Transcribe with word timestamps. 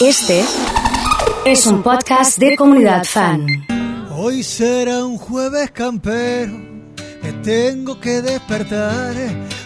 Este 0.00 0.44
es 1.44 1.66
un 1.66 1.82
podcast 1.82 2.38
de 2.38 2.56
comunidad 2.56 3.02
fan. 3.02 3.66
Hoy 4.12 4.44
será 4.44 5.04
un 5.04 5.18
jueves 5.18 5.72
campero, 5.72 6.52
me 7.20 7.32
tengo 7.42 7.98
que 7.98 8.22
despertar. 8.22 9.16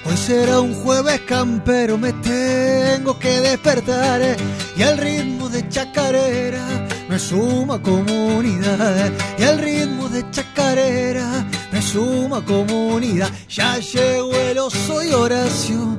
Hoy 0.07 0.17
será 0.17 0.61
un 0.61 0.73
jueves 0.73 1.21
campero, 1.29 1.99
me 1.99 2.15
tengo 2.15 3.19
que 3.19 3.41
despertar. 3.41 4.23
Y 4.75 4.83
al 4.83 4.97
ritmo 4.97 5.51
de 5.51 5.69
chacarera 5.69 6.67
me 7.11 7.19
suma 7.19 7.83
comunidad. 7.83 9.13
Y 9.39 9.43
al 9.43 9.59
ritmo 9.59 10.09
de 10.09 10.25
chacarera 10.31 11.47
me 11.71 11.83
suma 11.83 12.43
comunidad. 12.43 13.31
Ya 13.51 13.77
llegó 13.79 14.33
el 14.35 14.59
oso 14.59 15.03
y 15.03 15.13
Horacio 15.13 15.99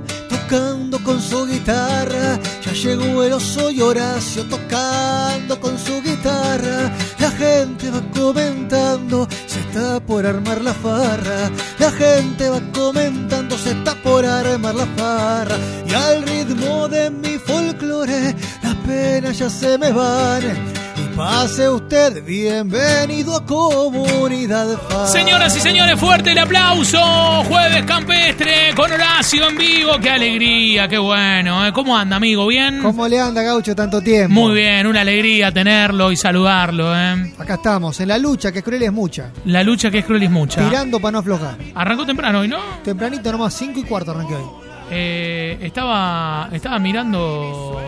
tocando 0.53 1.03
con 1.03 1.19
su 1.19 1.47
guitarra. 1.47 2.39
Ya 2.63 2.73
llegó 2.73 3.23
el 3.23 3.33
oso 3.33 3.71
y 3.71 3.81
Horacio 3.81 4.43
tocando 4.45 5.59
con 5.59 5.79
su 5.79 6.01
guitarra. 6.01 6.91
La 7.19 7.31
gente 7.31 7.89
va 7.89 8.01
comentando, 8.15 9.27
se 9.47 9.59
está 9.61 9.99
por 9.99 10.25
armar 10.25 10.61
la 10.61 10.73
farra. 10.73 11.49
La 11.79 11.91
gente 11.91 12.49
va 12.49 12.61
comentando, 12.71 13.57
se 13.57 13.71
está 13.71 13.95
por 13.95 14.25
armar 14.25 14.75
la 14.75 14.85
farra. 14.97 15.57
Y 15.87 15.93
al 15.93 16.21
ritmo 16.23 16.87
de 16.87 17.09
mi 17.09 17.39
folclore, 17.39 18.35
las 18.61 18.75
penas 18.85 19.39
ya 19.39 19.49
se 19.49 19.77
me 19.79 19.91
van. 19.91 20.72
Pase 21.15 21.69
usted, 21.69 22.25
bienvenido 22.25 23.35
a 23.35 23.45
Comunidad 23.45 24.79
Fan. 24.89 25.07
Señoras 25.07 25.55
y 25.55 25.59
señores, 25.59 25.99
fuerte 25.99 26.31
el 26.31 26.39
aplauso. 26.39 26.99
Jueves 27.43 27.85
campestre 27.85 28.73
con 28.75 28.91
Horacio 28.91 29.47
en 29.47 29.55
vivo. 29.55 29.91
Qué 30.01 30.09
alegría, 30.09 30.87
qué 30.87 30.97
bueno. 30.97 31.67
¿eh? 31.67 31.71
¿Cómo 31.71 31.95
anda, 31.95 32.15
amigo? 32.15 32.47
¿Bien? 32.47 32.81
¿Cómo 32.81 33.07
le 33.07 33.19
anda, 33.19 33.43
Gaucho, 33.43 33.75
tanto 33.75 34.01
tiempo? 34.01 34.33
Muy 34.33 34.55
bien, 34.55 34.87
una 34.87 35.01
alegría 35.01 35.51
tenerlo 35.51 36.11
y 36.11 36.15
saludarlo. 36.15 36.95
¿eh? 36.95 37.31
Acá 37.37 37.55
estamos, 37.55 37.99
en 37.99 38.07
la 38.07 38.17
lucha, 38.17 38.51
que 38.51 38.63
cruel 38.63 38.81
es 38.81 38.91
mucha. 38.91 39.31
La 39.45 39.61
lucha 39.61 39.91
que 39.91 39.99
es 39.99 40.05
cruel 40.05 40.23
y 40.23 40.29
mucha. 40.29 40.67
Tirando 40.67 40.99
para 40.99 41.11
no 41.11 41.19
aflojar. 41.19 41.57
Arrancó 41.75 42.07
temprano 42.07 42.39
hoy, 42.39 42.47
¿no? 42.47 42.57
Tempranito 42.83 43.31
nomás, 43.31 43.53
5 43.53 43.79
y 43.79 43.83
cuarto 43.83 44.11
arranqué 44.11 44.33
hoy. 44.33 44.45
Eh, 44.89 45.59
estaba, 45.61 46.49
estaba 46.51 46.79
mirando 46.79 47.79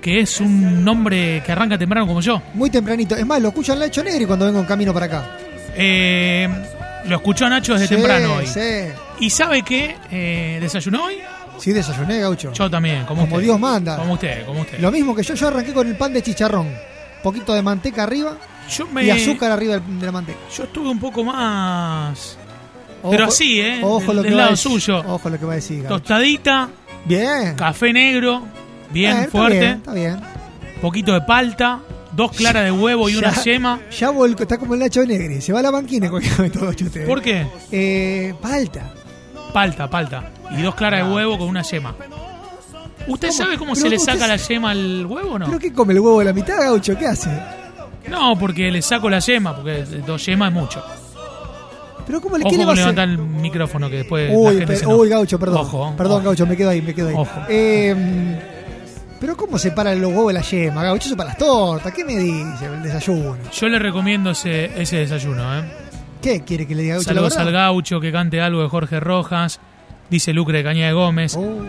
que 0.00 0.20
es 0.20 0.40
un 0.40 0.84
nombre 0.84 1.42
que 1.44 1.52
arranca 1.52 1.76
temprano 1.78 2.06
como 2.06 2.20
yo. 2.20 2.40
Muy 2.54 2.70
tempranito. 2.70 3.14
Es 3.16 3.26
más, 3.26 3.40
lo 3.40 3.48
escucho 3.48 3.72
en 3.72 3.80
Lacho 3.80 4.02
Negri 4.02 4.24
cuando 4.26 4.46
vengo 4.46 4.60
en 4.60 4.66
camino 4.66 4.92
para 4.94 5.06
acá. 5.06 5.36
Eh, 5.74 6.48
lo 7.06 7.16
escuchó 7.16 7.48
Nacho 7.48 7.74
desde 7.74 7.88
Sí, 7.88 7.94
temprano 7.94 8.34
hoy. 8.36 8.46
Sí, 8.46 8.60
¿Y 9.20 9.30
sabe 9.30 9.62
qué? 9.62 9.96
Eh, 10.10 10.58
¿Desayunó 10.60 11.04
hoy? 11.04 11.16
sí 11.58 11.72
desayuné, 11.72 12.20
Gaucho. 12.20 12.52
Yo 12.54 12.70
también, 12.70 13.04
como, 13.04 13.22
Como 13.22 13.34
usted. 13.36 13.44
Dios 13.44 13.60
manda. 13.60 13.96
Como 13.98 14.14
usted, 14.14 14.46
como 14.46 14.62
usted. 14.62 14.78
Lo 14.80 14.90
mismo 14.90 15.14
que 15.14 15.22
yo, 15.22 15.34
yo 15.34 15.48
arranqué 15.48 15.74
con 15.74 15.86
el 15.86 15.94
pan 15.96 16.10
de 16.12 16.22
chicharrón. 16.22 16.68
poquito 17.22 17.52
de 17.52 17.60
manteca 17.60 18.04
arriba 18.04 18.38
Yo 18.74 18.86
me, 18.86 19.04
y 19.04 19.10
azúcar 19.10 19.52
arriba 19.52 19.78
de 19.78 20.06
la 20.06 20.10
manteca. 20.12 20.38
Yo 20.56 20.64
estuve 20.64 20.88
un 20.88 20.98
poco 20.98 21.22
más 21.22 22.38
Ojo- 23.02 23.10
Pero 23.10 23.24
así, 23.26 23.60
¿eh? 23.60 23.80
Ojo 23.82 24.00
Del- 24.08 24.16
lo 24.16 24.22
que 24.22 24.28
del 24.28 24.38
va 24.38 24.42
a 24.42 24.44
lado 24.46 24.56
decir- 24.56 24.70
suyo. 24.72 24.98
Ojo 25.06 25.28
lo 25.30 25.38
que 25.38 25.44
va 25.46 25.52
a 25.52 25.56
decir. 25.56 25.82
Gaucho. 25.82 25.98
tostadita, 26.00 26.68
Bien. 27.04 27.54
café 27.56 27.92
negro, 27.92 28.42
bien 28.92 29.16
Eh, 29.16 29.20
está 29.20 29.30
fuerte, 29.30 29.58
bien, 29.58 29.72
Está 29.72 29.92
bien. 29.92 30.20
poquito 30.80 31.12
de 31.12 31.20
palta, 31.22 31.80
dos 32.12 32.32
claras 32.32 32.64
de 32.64 32.72
huevo 32.72 33.08
y 33.08 33.16
una 33.18 33.32
yema. 33.42 33.80
Ya 33.98 34.10
volcó, 34.10 34.42
está 34.42 34.58
como 34.58 34.74
el 34.74 34.80
Nacho 34.80 35.04
Negri. 35.04 35.40
Se 35.40 35.52
va 35.52 35.60
a 35.60 35.62
la 35.62 35.70
banquina 35.70 36.10
momento, 36.10 36.60
Gaucho, 36.60 36.84
usted. 36.86 37.06
¿Por 37.06 37.22
qué? 37.22 37.46
Eh, 37.72 38.34
palta. 38.40 38.92
Palta, 39.52 39.88
palta. 39.90 40.30
Y 40.56 40.62
dos 40.62 40.74
claras 40.74 41.06
de 41.06 41.12
huevo 41.14 41.38
con 41.38 41.48
una 41.48 41.62
yema. 41.62 41.94
¿Usted 43.08 43.28
¿Cómo? 43.28 43.38
sabe 43.38 43.58
cómo 43.58 43.74
se 43.74 43.88
le 43.88 43.98
saca 43.98 44.26
la 44.26 44.36
yema 44.36 44.70
al 44.70 45.06
huevo 45.06 45.32
o 45.34 45.38
no? 45.38 45.46
¿Pero 45.46 45.58
qué 45.58 45.72
come 45.72 45.92
el 45.94 46.00
huevo 46.00 46.18
de 46.20 46.26
la 46.26 46.32
mitad, 46.32 46.58
Gaucho? 46.60 46.96
¿Qué 46.96 47.06
hace? 47.06 47.30
No, 48.08 48.38
porque 48.38 48.70
le 48.70 48.82
saco 48.82 49.08
la 49.08 49.18
yema, 49.20 49.54
porque 49.56 49.84
dos 50.06 50.24
yemas 50.26 50.48
es 50.50 50.54
mucho. 50.54 50.82
¿Pero 52.06 52.20
cómo 52.20 52.36
le 52.38 52.44
Ojo 52.44 52.56
con 52.56 52.68
va 52.68 52.72
a 52.72 52.74
levantar 52.74 53.08
el 53.08 53.18
micrófono 53.18 53.88
que 53.88 53.98
después 53.98 54.30
la 54.30 54.36
Uy, 54.36 54.48
gente 54.58 54.66
pe- 54.66 54.76
se 54.76 54.84
enoja. 54.84 54.96
uy, 54.98 55.08
Gaucho, 55.08 55.38
perdón. 55.38 55.60
Ojo, 55.60 55.94
perdón, 55.96 56.16
ojo. 56.18 56.24
Gaucho, 56.26 56.46
me 56.46 56.56
quedo 56.56 56.70
ahí, 56.70 56.82
me 56.82 56.92
quedo 56.94 57.08
ahí. 57.08 57.14
Ojo. 57.16 57.40
Eh, 57.48 58.38
pero 59.20 59.36
¿cómo 59.36 59.58
se 59.58 59.70
paran 59.70 60.00
los 60.00 60.10
huevos 60.10 60.28
de 60.28 60.32
la 60.34 60.42
yema, 60.42 60.82
Gaucho? 60.82 61.06
Eso 61.08 61.16
para 61.16 61.28
las 61.30 61.38
tortas. 61.38 61.92
¿Qué 61.92 62.04
me 62.04 62.16
dice 62.16 62.66
el 62.66 62.82
desayuno? 62.82 63.36
Yo 63.52 63.68
le 63.68 63.78
recomiendo 63.78 64.30
ese, 64.30 64.80
ese 64.80 64.96
desayuno, 64.96 65.58
¿eh? 65.58 65.62
¿Qué 66.22 66.42
quiere 66.42 66.66
que 66.66 66.74
le 66.74 66.82
diga, 66.82 66.94
Gaucho? 66.94 67.08
Saludos 67.08 67.36
al 67.36 67.52
gaucho, 67.52 68.00
que 68.00 68.10
cante 68.10 68.40
algo 68.40 68.62
de 68.62 68.68
Jorge 68.68 68.98
Rojas, 68.98 69.60
dice 70.08 70.32
Lucre 70.32 70.58
de 70.58 70.64
Cañada 70.64 70.88
de 70.88 70.94
Gómez. 70.94 71.36
Oh, 71.36 71.62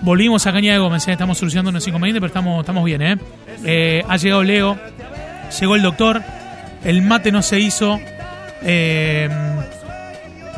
Volvimos 0.00 0.46
a 0.46 0.52
Cañada 0.52 0.74
de 0.74 0.80
Gómez, 0.80 1.08
¿eh? 1.08 1.12
estamos 1.12 1.38
solucionando 1.38 1.70
unos 1.70 1.86
inconvenientes, 1.86 2.20
pero 2.20 2.28
estamos, 2.28 2.60
estamos 2.60 2.84
bien. 2.84 3.02
¿eh? 3.02 3.18
Eh, 3.64 4.04
ha 4.08 4.16
llegado 4.16 4.44
Leo, 4.44 4.78
llegó 5.58 5.74
el 5.74 5.82
doctor, 5.82 6.22
el 6.84 7.02
mate 7.02 7.32
no 7.32 7.42
se 7.42 7.58
hizo. 7.58 7.98
Eh, 8.62 9.28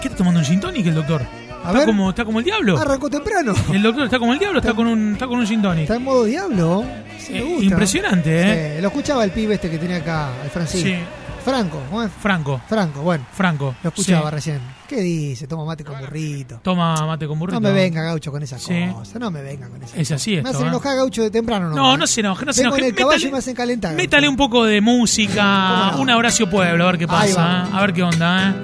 ¿Qué 0.03 0.09
está 0.09 0.19
tomando 0.19 0.41
un 0.41 0.47
gin 0.47 0.61
tonic 0.61 0.87
el 0.87 0.95
doctor? 0.95 1.23
A 1.63 1.67
¿Está 1.69 1.73
ver. 1.79 1.87
como, 1.87 2.11
¿Está 2.11 2.25
como 2.25 2.39
el 2.39 2.45
diablo? 2.45 2.79
arrancó 2.79 3.11
temprano. 3.11 3.53
El 3.73 3.83
doctor 3.83 4.05
está 4.05 4.19
como 4.19 4.33
el 4.33 4.39
diablo, 4.39 4.59
está 4.61 4.73
con 4.75 4.87
un, 4.87 5.13
está 5.13 5.27
con 5.27 5.39
un 5.39 5.47
gin 5.47 5.61
tonic. 5.63 5.83
Está 5.83 5.97
en 5.97 6.05
modo 6.05 6.25
diablo. 6.25 6.85
Sí, 7.19 7.33
me 7.35 7.39
Eh, 7.41 7.43
gusta. 7.43 7.65
impresionante, 7.65 8.31
¿eh? 8.41 8.77
Sí, 8.77 8.83
lo 8.83 8.89
escuchaba 8.89 9.25
el 9.25 9.31
pibe 9.31 9.55
este 9.55 9.71
que 9.71 9.79
tenía 9.79 9.97
acá, 9.97 10.31
el 10.43 10.51
Francisco. 10.51 10.89
Sí. 10.89 10.97
Franco, 11.45 11.81
¿cómo 11.89 12.03
es? 12.03 12.11
Franco, 12.21 12.61
Franco, 12.69 13.01
bueno. 13.01 13.25
Franco. 13.33 13.75
Lo 13.83 13.89
escuchaba 13.89 14.29
sí. 14.31 14.35
recién. 14.35 14.61
¿Qué 14.87 15.01
dice? 15.01 15.47
Toma 15.47 15.65
mate 15.65 15.85
con 15.85 15.99
burrito. 15.99 16.61
Toma 16.63 16.95
mate 17.07 17.27
con 17.27 17.39
burrito. 17.39 17.59
No 17.61 17.67
me 17.69 17.73
venga, 17.75 18.03
Gaucho, 18.03 18.31
con 18.31 18.43
esas 18.43 18.61
Sí. 18.63 18.75
cosas. 18.93 19.19
No 19.21 19.31
me 19.31 19.41
venga 19.43 19.69
con 19.69 19.83
esas 19.83 19.97
Es 19.99 20.11
así 20.13 20.33
Me 20.33 20.37
esto, 20.39 20.51
hacen 20.51 20.65
¿eh? 20.67 20.69
enojar, 20.69 20.97
Gaucho, 20.97 21.23
de 21.23 21.31
temprano. 21.31 21.71
No, 21.71 21.97
no 21.97 22.07
se 22.07 22.21
enoje, 22.21 22.45
no 22.45 22.53
se 22.53 22.63
enoje. 22.63 22.81
en 22.81 22.85
el 22.87 22.95
caballo 22.95 23.17
Métale- 23.19 23.29
y 23.29 23.33
me 23.33 23.39
hacen 23.39 23.55
calentar. 23.55 23.91
Gaucho. 23.93 24.03
Métale 24.03 24.29
un 24.29 24.37
poco 24.37 24.65
de 24.65 24.81
música, 24.83 25.89
¿Cómo 25.93 25.97
no? 25.97 26.03
un 26.03 26.11
Horacio 26.11 26.49
Pueblo, 26.51 26.85
a 26.85 26.87
ver 26.89 26.99
qué 26.99 27.07
pasa. 27.07 27.67
¿eh? 27.67 27.71
a 27.73 27.81
ver 27.81 27.93
qué 27.95 28.03
onda, 28.03 28.51
¿eh? 28.51 28.55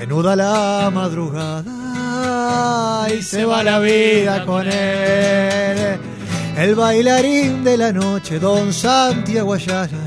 Menuda 0.00 0.34
la 0.36 0.90
madrugada 0.92 1.64
y 3.14 3.22
se 3.22 3.44
va 3.44 3.62
la 3.62 3.78
vida 3.78 4.44
con 4.44 4.66
él. 4.66 5.98
El 6.56 6.74
bailarín 6.74 7.64
de 7.64 7.76
la 7.76 7.92
noche, 7.92 8.38
don 8.38 8.72
Santiago 8.72 9.54
Ayala, 9.54 9.98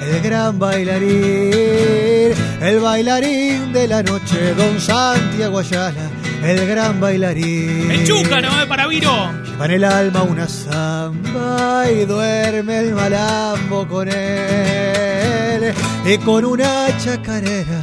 el 0.00 0.20
gran 0.22 0.58
bailarín. 0.58 2.34
El 2.60 2.80
bailarín 2.80 3.72
de 3.72 3.88
la 3.88 4.02
noche, 4.02 4.54
don 4.54 4.80
Santiago 4.80 5.58
Ayala, 5.58 6.10
el 6.42 6.66
gran 6.66 7.00
bailarín. 7.00 7.90
El 7.90 8.04
chúcaro, 8.06 8.48
¿eh? 8.60 8.66
Para 8.66 8.86
Viro. 8.86 9.30
Lleva 9.56 9.64
en 9.64 9.70
el 9.70 9.84
alma 9.84 10.22
una 10.22 10.46
samba 10.46 11.84
y 11.90 12.04
duerme 12.04 12.78
el 12.80 12.94
malambo 12.94 13.88
con 13.88 14.08
él. 14.08 15.72
Y 16.04 16.18
con 16.18 16.44
una 16.44 16.86
chacarera 16.98 17.80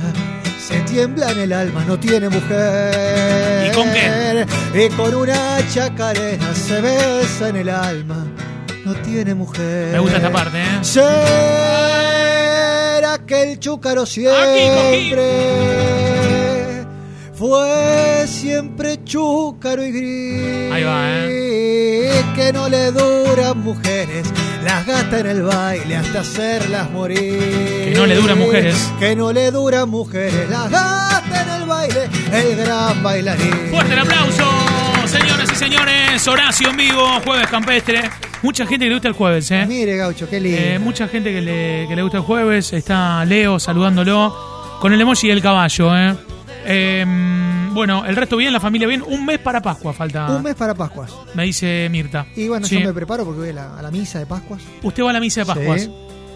se 0.74 0.82
tiembla 0.82 1.32
en 1.32 1.40
el 1.40 1.54
alma, 1.54 1.86
no 1.86 2.00
tiene 2.00 2.30
mujer. 2.30 3.68
¿Y 3.68 3.72
con 3.76 3.88
qué? 3.92 4.44
Y 4.74 4.90
con 4.96 5.14
una 5.14 5.60
chacarera 5.72 6.56
se 6.56 6.82
besa 6.82 7.50
en 7.50 7.58
el 7.58 7.70
alma, 7.70 8.26
no 8.84 8.96
tiene 8.96 9.36
mujer. 9.36 9.92
Me 9.92 10.00
gusta 10.00 10.18
esta 10.18 10.32
parte, 10.32 10.58
¿eh? 10.60 10.80
Será 10.82 11.04
que 13.28 13.52
el 13.52 13.60
chúcaro 13.60 14.08
siempre 14.08 15.28
fue 17.34 18.26
siempre 18.26 19.04
chúcaro 19.04 19.84
y 19.84 19.92
gris. 19.92 20.72
Ahí 20.72 20.84
va, 20.84 21.28
¿eh? 21.28 22.24
Que 22.36 22.52
no 22.52 22.68
le 22.68 22.92
duran 22.92 23.60
mujeres, 23.60 24.26
las 24.64 24.86
gasta 24.86 25.20
en 25.20 25.28
el 25.28 25.44
baile 25.44 25.96
hasta 25.96 26.22
hacerlas 26.22 26.90
morir. 26.92 27.20
Que 27.20 27.94
no 27.96 28.06
le 28.06 28.16
duran 28.16 28.38
mujeres. 28.38 28.92
Que 29.00 29.16
no 29.16 29.32
le 29.34 29.52
duran 29.52 29.90
mujeres, 29.90 30.50
las 30.50 30.70
gasta 30.70 31.44
en 31.44 31.50
el 31.62 31.68
baile, 31.68 32.10
el 32.32 32.56
gran 32.56 33.04
bailarín. 33.04 33.70
Fuerte 33.72 33.94
el 33.94 34.00
aplauso, 34.00 34.46
señoras 35.06 35.52
y 35.52 35.56
señores. 35.56 36.28
Horacio 36.28 36.70
en 36.70 36.78
vivo, 36.78 37.08
jueves 37.24 37.48
campestre. 37.48 38.10
Mucha 38.42 38.66
gente 38.66 38.86
que 38.86 38.90
le 38.90 38.96
gusta 38.96 39.08
el 39.08 39.14
jueves, 39.14 39.50
¿eh? 39.52 39.66
Mire, 39.68 39.96
Gaucho, 39.98 40.30
qué 40.30 40.40
lindo. 40.40 40.60
Eh, 40.60 40.80
mucha 40.80 41.08
gente 41.08 41.32
que 41.32 41.42
le, 41.42 41.86
que 41.88 41.96
le 41.96 42.02
gusta 42.02 42.18
el 42.18 42.24
jueves. 42.24 42.74
Está 42.74 43.24
Leo 43.26 43.60
saludándolo 43.60 44.78
con 44.80 44.92
el 44.92 45.00
emoji 45.00 45.30
del 45.30 45.42
caballo, 45.42 45.98
¿eh? 45.98 46.16
Eh, 46.66 47.06
bueno, 47.74 48.06
el 48.06 48.16
resto 48.16 48.38
bien, 48.38 48.54
la 48.54 48.60
familia 48.60 48.88
bien. 48.88 49.04
Un 49.06 49.26
mes 49.26 49.40
para 49.40 49.62
Pascua 49.62 49.94
falta, 49.94 50.28
Un 50.28 50.44
mes 50.44 50.56
para 50.56 50.74
Pascuas. 50.74 51.12
me 51.34 51.44
dice 51.44 51.88
Mirta. 51.92 52.26
Y 52.36 52.48
bueno, 52.48 52.66
Sí. 52.68 52.80
yo 52.80 52.86
me 52.88 52.94
preparo 52.94 53.26
porque 53.26 53.40
voy 53.42 53.50
a 53.50 53.54
la, 53.54 53.78
a 53.78 53.82
la 53.82 53.92
misa 53.92 54.20
de 54.20 54.26
Pascuas. 54.26 54.62
Usted 54.82 55.04
va 55.04 55.10
a 55.10 55.14
la 55.14 55.20
misa 55.20 55.42
de 55.42 55.46
Pascuas. 55.46 55.82
Sí. 55.84 55.92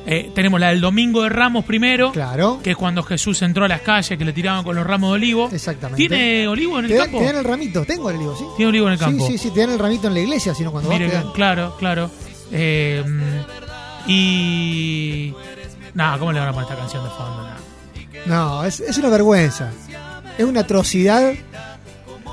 Eh, 0.09 0.31
tenemos 0.33 0.57
la 0.57 0.69
del 0.69 0.79
Domingo 0.79 1.21
de 1.23 1.27
Ramos 1.29 1.65
primero, 1.65 2.13
Claro. 2.13 2.61
que 2.63 2.71
es 2.71 2.77
cuando 2.77 3.03
Jesús 3.03 3.41
entró 3.41 3.65
a 3.65 3.67
las 3.67 3.81
calles, 3.81 4.17
que 4.17 4.23
le 4.23 4.31
tiraban 4.31 4.63
con 4.63 4.73
los 4.75 4.87
ramos 4.87 5.09
de 5.09 5.15
olivo. 5.15 5.49
Exactamente. 5.51 5.97
¿Tiene 6.07 6.47
olivo 6.47 6.79
en 6.79 6.85
el 6.85 6.91
Te, 6.91 6.97
campo? 6.97 7.19
te 7.19 7.25
dan 7.25 7.35
el 7.35 7.43
ramito, 7.43 7.83
tengo 7.83 8.09
el 8.09 8.15
olivo, 8.15 8.35
¿sí? 8.37 8.45
Tiene 8.55 8.69
olivo 8.69 8.87
en 8.87 8.93
el 8.93 8.99
campo. 8.99 9.27
Sí, 9.27 9.33
sí, 9.33 9.37
sí, 9.37 9.51
te 9.53 9.59
dan 9.59 9.71
el 9.71 9.79
ramito 9.79 10.07
en 10.07 10.13
la 10.13 10.19
iglesia, 10.21 10.55
sino 10.55 10.71
cuando 10.71 10.89
Mire, 10.89 11.07
vas 11.07 11.13
te 11.17 11.23
dan. 11.23 11.33
claro, 11.33 11.75
claro. 11.77 12.09
Eh, 12.53 13.03
y. 14.07 15.33
Nada, 15.93 16.17
¿cómo 16.19 16.31
le 16.31 16.39
van 16.39 16.49
a 16.49 16.53
poner 16.53 16.69
esta 16.69 16.79
canción 16.79 17.03
de 17.03 17.09
fondo? 17.09 17.43
Nah. 17.43 17.55
No, 18.25 18.63
es, 18.63 18.79
es 18.79 18.97
una 18.97 19.09
vergüenza. 19.09 19.71
Es 20.37 20.45
una 20.45 20.61
atrocidad 20.61 21.33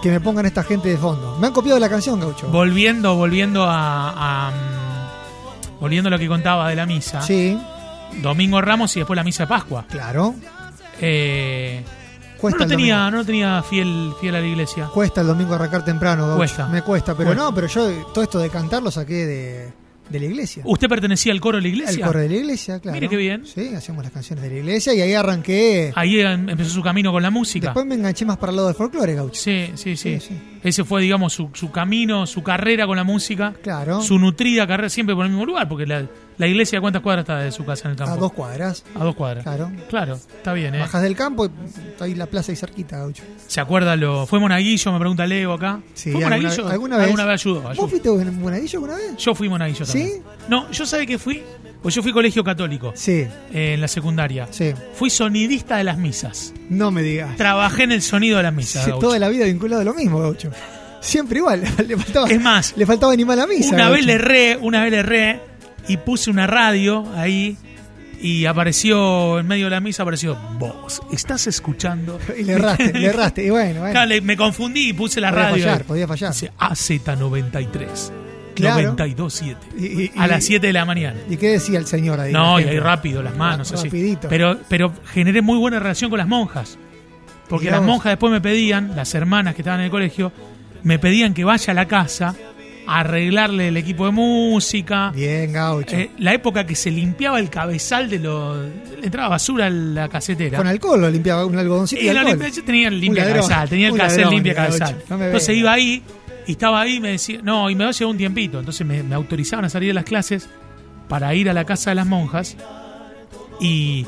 que 0.03 0.11
me 0.11 0.21
pongan 0.21 0.45
esta 0.47 0.63
gente 0.63 0.89
de 0.89 0.97
fondo. 0.99 1.39
Me 1.41 1.47
han 1.47 1.53
copiado 1.53 1.79
la 1.81 1.89
canción, 1.89 2.21
Gaucho. 2.21 2.49
Volviendo, 2.49 3.15
volviendo 3.17 3.65
a, 3.65 4.49
a, 4.49 4.51
mm, 4.51 5.81
volviendo 5.81 6.09
a 6.09 6.11
lo 6.11 6.19
que 6.19 6.29
contaba 6.29 6.69
de 6.69 6.77
la 6.77 6.85
misa, 6.87 7.23
Sí, 7.23 7.59
Domingo 8.23 8.61
Ramos 8.61 8.95
y 8.97 9.01
después 9.01 9.17
la 9.17 9.25
misa 9.25 9.45
de 9.45 9.47
Pascua. 9.49 9.87
claro. 9.89 10.35
Eh, 11.01 11.83
no 11.85 12.41
Cuesta 12.41 12.59
lo 12.59 12.65
el 12.65 12.71
tenía, 12.71 12.97
domingo. 12.99 13.11
no 13.13 13.17
lo 13.19 13.25
tenía 13.25 13.63
fiel, 13.63 14.13
fiel 14.21 14.35
a 14.37 14.41
la 14.41 14.47
iglesia. 14.47 14.87
Cuesta 14.93 15.23
el 15.23 15.27
domingo 15.29 15.55
arrancar 15.55 15.83
temprano, 15.85 16.25
Gaucho. 16.27 16.37
Cuesta. 16.37 16.67
Me 16.69 16.83
cuesta, 16.83 17.15
pero 17.15 17.31
Cuesta. 17.31 17.43
no, 17.45 17.55
pero 17.55 17.67
yo 17.69 17.89
todo 18.13 18.23
esto 18.23 18.39
de 18.39 18.51
cantar 18.51 18.83
lo 18.83 18.91
saqué 18.91 19.25
de, 19.27 19.73
de 20.09 20.19
la 20.21 20.27
iglesia. 20.27 20.63
¿Usted 20.67 20.89
pertenecía 20.89 21.33
al 21.33 21.41
coro 21.41 21.57
de 21.59 21.63
la 21.63 21.69
iglesia? 21.69 22.07
coro 22.07 22.21
de 22.21 22.29
la 22.29 22.35
iglesia, 22.37 22.79
claro. 22.81 22.95
Mire 22.95 23.09
qué 23.09 23.17
bien. 23.17 23.45
Sí, 23.47 23.75
hacíamos 23.75 24.05
las 24.05 24.13
canciones 24.13 24.43
de 24.45 24.51
la 24.51 24.57
iglesia 24.59 24.95
y 24.95 25.01
ahí 25.01 25.15
arranqué. 25.15 25.93
Ahí 25.95 26.21
em- 26.21 26.49
empezó 26.51 26.71
su 26.71 26.83
camino 26.83 27.11
con 27.13 27.23
la 27.23 27.31
música. 27.31 27.69
Después 27.69 27.87
me 27.87 27.95
enganché 27.95 28.25
más 28.25 28.37
para 28.37 28.51
el 28.51 28.57
lado 28.57 28.69
del 28.69 28.77
folclore, 28.77 29.15
Gaucho. 29.15 29.41
Sí, 29.41 29.71
sí, 29.75 29.97
sí, 29.97 30.21
Sí, 30.21 30.29
sí. 30.29 30.35
Ese 30.65 30.83
fue, 30.83 31.03
digamos, 31.03 31.33
su, 31.33 31.51
su 31.53 31.71
camino, 31.71 32.27
su 32.27 32.43
carrera 32.43 32.87
con 32.87 32.97
la 32.97 33.05
música. 33.05 33.53
Claro. 33.63 34.01
Su 34.01 34.19
nutrida 34.19 34.67
carrera 34.67 34.89
siempre 34.89 35.15
por 35.15 35.25
el 35.27 35.31
mismo 35.31 35.45
lugar, 35.47 35.69
porque 35.69 35.87
la, 35.87 36.07
la 36.39 36.47
iglesia, 36.47 36.81
¿cuántas 36.81 37.03
cuadras 37.03 37.23
está 37.25 37.39
de 37.39 37.53
su 37.53 37.65
casa 37.67 37.87
en 37.87 37.93
el 37.93 37.97
campo? 37.99 38.15
A 38.15 38.17
dos 38.17 38.33
cuadras. 38.33 38.83
A 38.99 39.05
dos 39.05 39.15
cuadras. 39.15 39.45
Claro. 39.45 39.71
Claro, 39.91 40.15
está 40.15 40.53
bien, 40.55 40.75
¿eh? 40.75 40.79
Bajas 40.81 41.03
del 41.03 41.15
campo, 41.15 41.45
está 41.47 42.07
ahí 42.07 42.15
la 42.15 42.27
plaza 42.27 42.51
ahí 42.51 42.57
cerquita, 42.57 42.97
Gaucho. 42.99 43.23
¿Se 43.47 43.61
acuerda 43.61 43.95
lo...? 43.95 44.27
¿Fue 44.27 44.41
Monaguillo? 44.41 44.91
Me 44.93 44.99
pregunta 44.99 45.27
Leo 45.27 45.53
acá. 45.53 45.81
Sí, 45.93 46.13
¿Fue 46.13 46.25
alguna- 46.25 46.49
Monaguillo? 46.49 46.69
alguna 46.69 47.25
vez. 47.27 47.41
ayudó. 47.41 47.69
ayudó. 47.69 47.83
¿Vos 47.83 47.91
fuiste 47.91 48.09
a 48.09 48.13
Buenadillo 48.13 48.79
alguna 48.79 48.97
vez? 48.97 49.17
Yo 49.19 49.35
fui 49.35 49.49
Monaguillo 49.51 49.85
¿Sí? 49.85 49.93
también. 49.99 50.23
No, 50.49 50.71
yo 50.71 50.87
sabe 50.87 51.07
que 51.07 51.19
fui, 51.19 51.43
pues 51.85 51.95
yo 51.95 52.03
fui 52.03 52.13
colegio 52.13 52.43
católico 52.43 52.93
Sí, 52.97 53.27
eh, 53.53 53.75
en 53.75 53.81
la 53.83 53.89
secundaria. 53.89 54.49
sí. 54.51 54.73
Fui 54.95 55.11
sonidista 55.11 55.77
de 55.77 55.85
las 55.85 55.99
misas. 55.99 56.55
No 56.71 56.91
me 56.91 57.03
digas. 57.03 57.37
Trabajé 57.37 57.83
en 57.83 57.93
el 57.93 58.01
sonido 58.01 58.39
de 58.39 58.43
las 58.43 58.55
misas. 58.55 58.87
Sí, 58.87 58.91
toda 58.99 59.19
la 59.19 59.29
vida 59.29 59.45
vinculado 59.45 59.83
a 59.83 59.85
lo 59.85 59.93
mismo, 59.93 60.19
Gaucho. 60.19 60.51
Siempre 61.01 61.41
igual. 61.41 61.63
Le 61.87 61.99
faltaba, 61.99 62.27
Es 62.31 62.41
más, 62.41 62.73
le 62.79 62.87
faltaba 62.87 63.13
animar 63.13 63.37
la 63.37 63.47
misa. 63.47 63.75
Una 63.75 63.91
vez 63.91 64.07
le 64.07 64.15
erré, 64.15 64.57
una 64.57 64.83
vez 64.83 64.91
le 64.93 64.99
erré 65.01 65.41
y 65.87 65.99
puse 65.99 66.31
una 66.31 66.47
radio 66.47 67.05
ahí 67.15 67.59
y 68.19 68.47
apareció 68.47 69.39
en 69.39 69.47
medio 69.47 69.67
de 69.67 69.71
la 69.73 69.81
misa 69.81 70.03
apareció 70.05 70.35
vos 70.59 71.03
estás 71.13 71.47
escuchando 71.47 72.19
Y 72.39 72.45
le 72.45 72.55
erraste, 72.55 72.95
le 72.99 73.07
erraste. 73.09 73.45
Y 73.45 73.51
bueno, 73.51 73.81
bueno. 73.81 73.93
Claro, 73.93 74.15
me 74.23 74.35
confundí 74.39 74.89
y 74.89 74.93
puse 74.95 75.21
la 75.21 75.29
podía 75.31 75.45
radio. 75.45 75.65
fallar, 75.65 75.85
podía 75.85 76.09
fallar. 76.09 76.33
Dice 76.33 76.51
AZ93 76.59 78.24
Claro. 78.55 78.95
927 78.95 79.67
Y- 79.79 80.03
y- 80.05 80.11
a 80.17 80.27
las 80.27 80.45
7 80.45 80.67
de 80.69 80.73
la 80.73 80.85
mañana. 80.85 81.19
¿Y 81.29 81.37
qué 81.37 81.51
decía 81.51 81.79
el 81.79 81.87
señor 81.87 82.21
ahí? 82.21 82.33
No, 82.33 82.59
la 82.59 82.67
y 82.67 82.69
ahí 82.71 82.79
rápido 82.79 83.23
las 83.23 83.37
manos 83.37 83.73
así. 83.73 83.85
rapidito. 83.89 84.29
Pero 84.29 84.59
pero 84.69 84.93
generé 85.13 85.43
muy 85.43 85.59
buena 85.59 85.79
relación 85.79 86.11
con 86.11 86.19
las 86.19 86.29
monjas. 86.29 86.79
Porque 87.49 87.71
las 87.71 87.83
monjas 87.83 88.13
después 88.13 88.33
me 88.33 88.41
pedían, 88.41 88.97
las 88.97 89.15
hermanas 89.15 89.55
que 89.55 89.61
estaban 89.63 89.81
en 89.81 89.85
el 89.87 89.91
colegio, 89.91 90.33
me 90.83 90.99
pedían 90.99 91.35
que 91.35 91.45
vaya 91.45 91.73
a 91.73 91.75
la 91.75 91.87
casa 91.87 92.35
a 92.87 93.01
arreglarle 93.01 93.69
el 93.69 93.77
equipo 93.77 94.07
de 94.07 94.13
música. 94.13 95.11
Bien, 95.15 95.53
Gaucho. 95.53 95.97
Eh, 95.97 96.11
la 96.19 96.35
época 96.35 96.67
que 96.67 96.75
se 96.75 96.91
limpiaba 96.91 97.39
el 97.39 97.49
cabezal 97.51 98.09
de 98.11 98.19
los. 98.19 98.59
Le 98.99 99.05
entraba 99.05 99.29
basura 99.29 99.67
a 99.67 99.71
la 99.71 100.09
casetera. 100.09 100.57
Con 100.59 100.67
alcohol 100.67 101.01
lo 101.03 101.11
limpiaba, 101.11 101.45
un 101.47 101.57
algodoncito 101.59 102.01
y 102.03 102.07
la 102.07 102.21
alcohol. 102.21 102.39
limpia- 102.39 102.49
yo 102.51 102.65
tenía 102.65 102.89
el 102.89 103.01
limpia 103.01 103.23
Un 103.23 103.29
ladrón, 103.29 103.49
cabezal, 103.49 103.69
tenía 103.69 103.89
el 103.89 103.97
cassette 103.97 104.17
ladrón, 104.21 104.35
limpia 104.35 104.55
cabezal. 104.55 104.97
no 105.09 105.25
Entonces 105.25 105.57
iba 105.57 105.73
ahí 105.73 106.03
y 106.47 106.53
estaba 106.53 106.81
ahí 106.81 106.97
y 106.97 107.01
me 107.01 107.11
decía, 107.11 107.41
no, 107.43 107.71
y 107.71 107.75
me 107.75 107.85
va 107.85 107.91
a 107.91 107.93
llevar 107.93 108.11
un 108.13 108.19
tiempito. 108.19 108.59
Entonces 108.59 108.87
me, 108.87 109.03
me 109.03 109.15
autorizaban 109.15 109.65
a 109.65 109.69
salir 109.69 109.89
de 109.89 109.95
las 109.95 110.05
clases 110.05 110.49
para 111.09 111.35
ir 111.35 111.49
a 111.51 111.53
la 111.53 111.65
casa 111.65 111.91
de 111.91 111.97
las 111.97 112.07
monjas 112.07 112.57
y, 113.61 114.07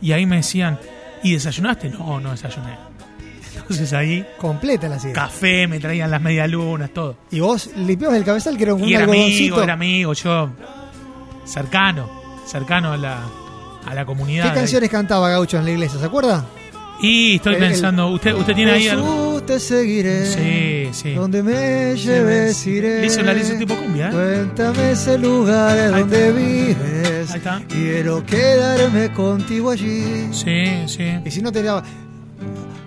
y 0.00 0.12
ahí 0.12 0.26
me 0.26 0.36
decían, 0.36 0.78
¿y 1.22 1.32
desayunaste? 1.32 1.90
No, 1.90 2.20
no 2.20 2.30
desayuné. 2.30 2.76
Entonces 3.56 3.92
ahí, 3.92 4.24
Completa 4.38 4.88
la 4.88 4.98
sierra. 4.98 5.22
café, 5.24 5.66
me 5.66 5.78
traían 5.78 6.10
las 6.10 6.22
medialunas, 6.22 6.90
todo. 6.90 7.16
Y 7.30 7.40
vos 7.40 7.70
limpiabas 7.76 8.16
el 8.16 8.24
cabezal 8.24 8.56
que 8.56 8.62
era 8.62 8.74
un 8.74 8.84
Y 8.88 8.94
era 8.94 9.04
amigo, 9.04 9.62
era 9.62 9.72
amigo, 9.74 10.12
yo 10.14 10.50
cercano, 11.44 12.08
cercano 12.46 12.92
a 12.92 12.96
la, 12.96 13.20
a 13.84 13.94
la 13.94 14.04
comunidad. 14.06 14.44
¿Qué 14.44 14.50
ahí. 14.50 14.54
canciones 14.56 14.88
cantaba 14.90 15.28
Gaucho 15.30 15.58
en 15.58 15.64
la 15.64 15.70
iglesia? 15.72 15.98
¿Se 15.98 16.06
acuerda? 16.06 16.46
Y 17.00 17.36
estoy 17.36 17.54
El- 17.54 17.60
pensando, 17.60 18.08
¿usted, 18.08 18.34
usted 18.34 18.54
tiene 18.54 18.72
ahí 18.72 18.88
algo? 18.88 19.40
Te 19.46 19.60
seguiré. 19.60 20.26
Sí, 20.26 20.88
sí. 20.92 21.14
Donde 21.14 21.42
me 21.42 21.94
lleves 21.96 22.66
iré. 22.66 23.00
Le 23.00 23.06
hizo 23.06 23.22
la 23.22 23.32
hizo 23.34 23.54
tipo 23.54 23.74
cumbia, 23.76 24.08
¿eh? 24.08 24.12
Cuéntame 24.12 24.90
ese 24.90 25.16
lugar 25.16 25.78
Ahí 25.78 26.00
donde 26.00 26.32
vives. 26.32 27.30
Ahí 27.30 27.36
está. 27.38 27.62
Quiero 27.68 28.26
quedarme 28.26 29.10
contigo 29.14 29.70
allí. 29.70 30.28
Sí, 30.32 30.64
sí. 30.86 31.04
Y 31.24 31.30
si 31.30 31.40
no 31.40 31.50
te 31.52 31.62
daba. 31.62 31.82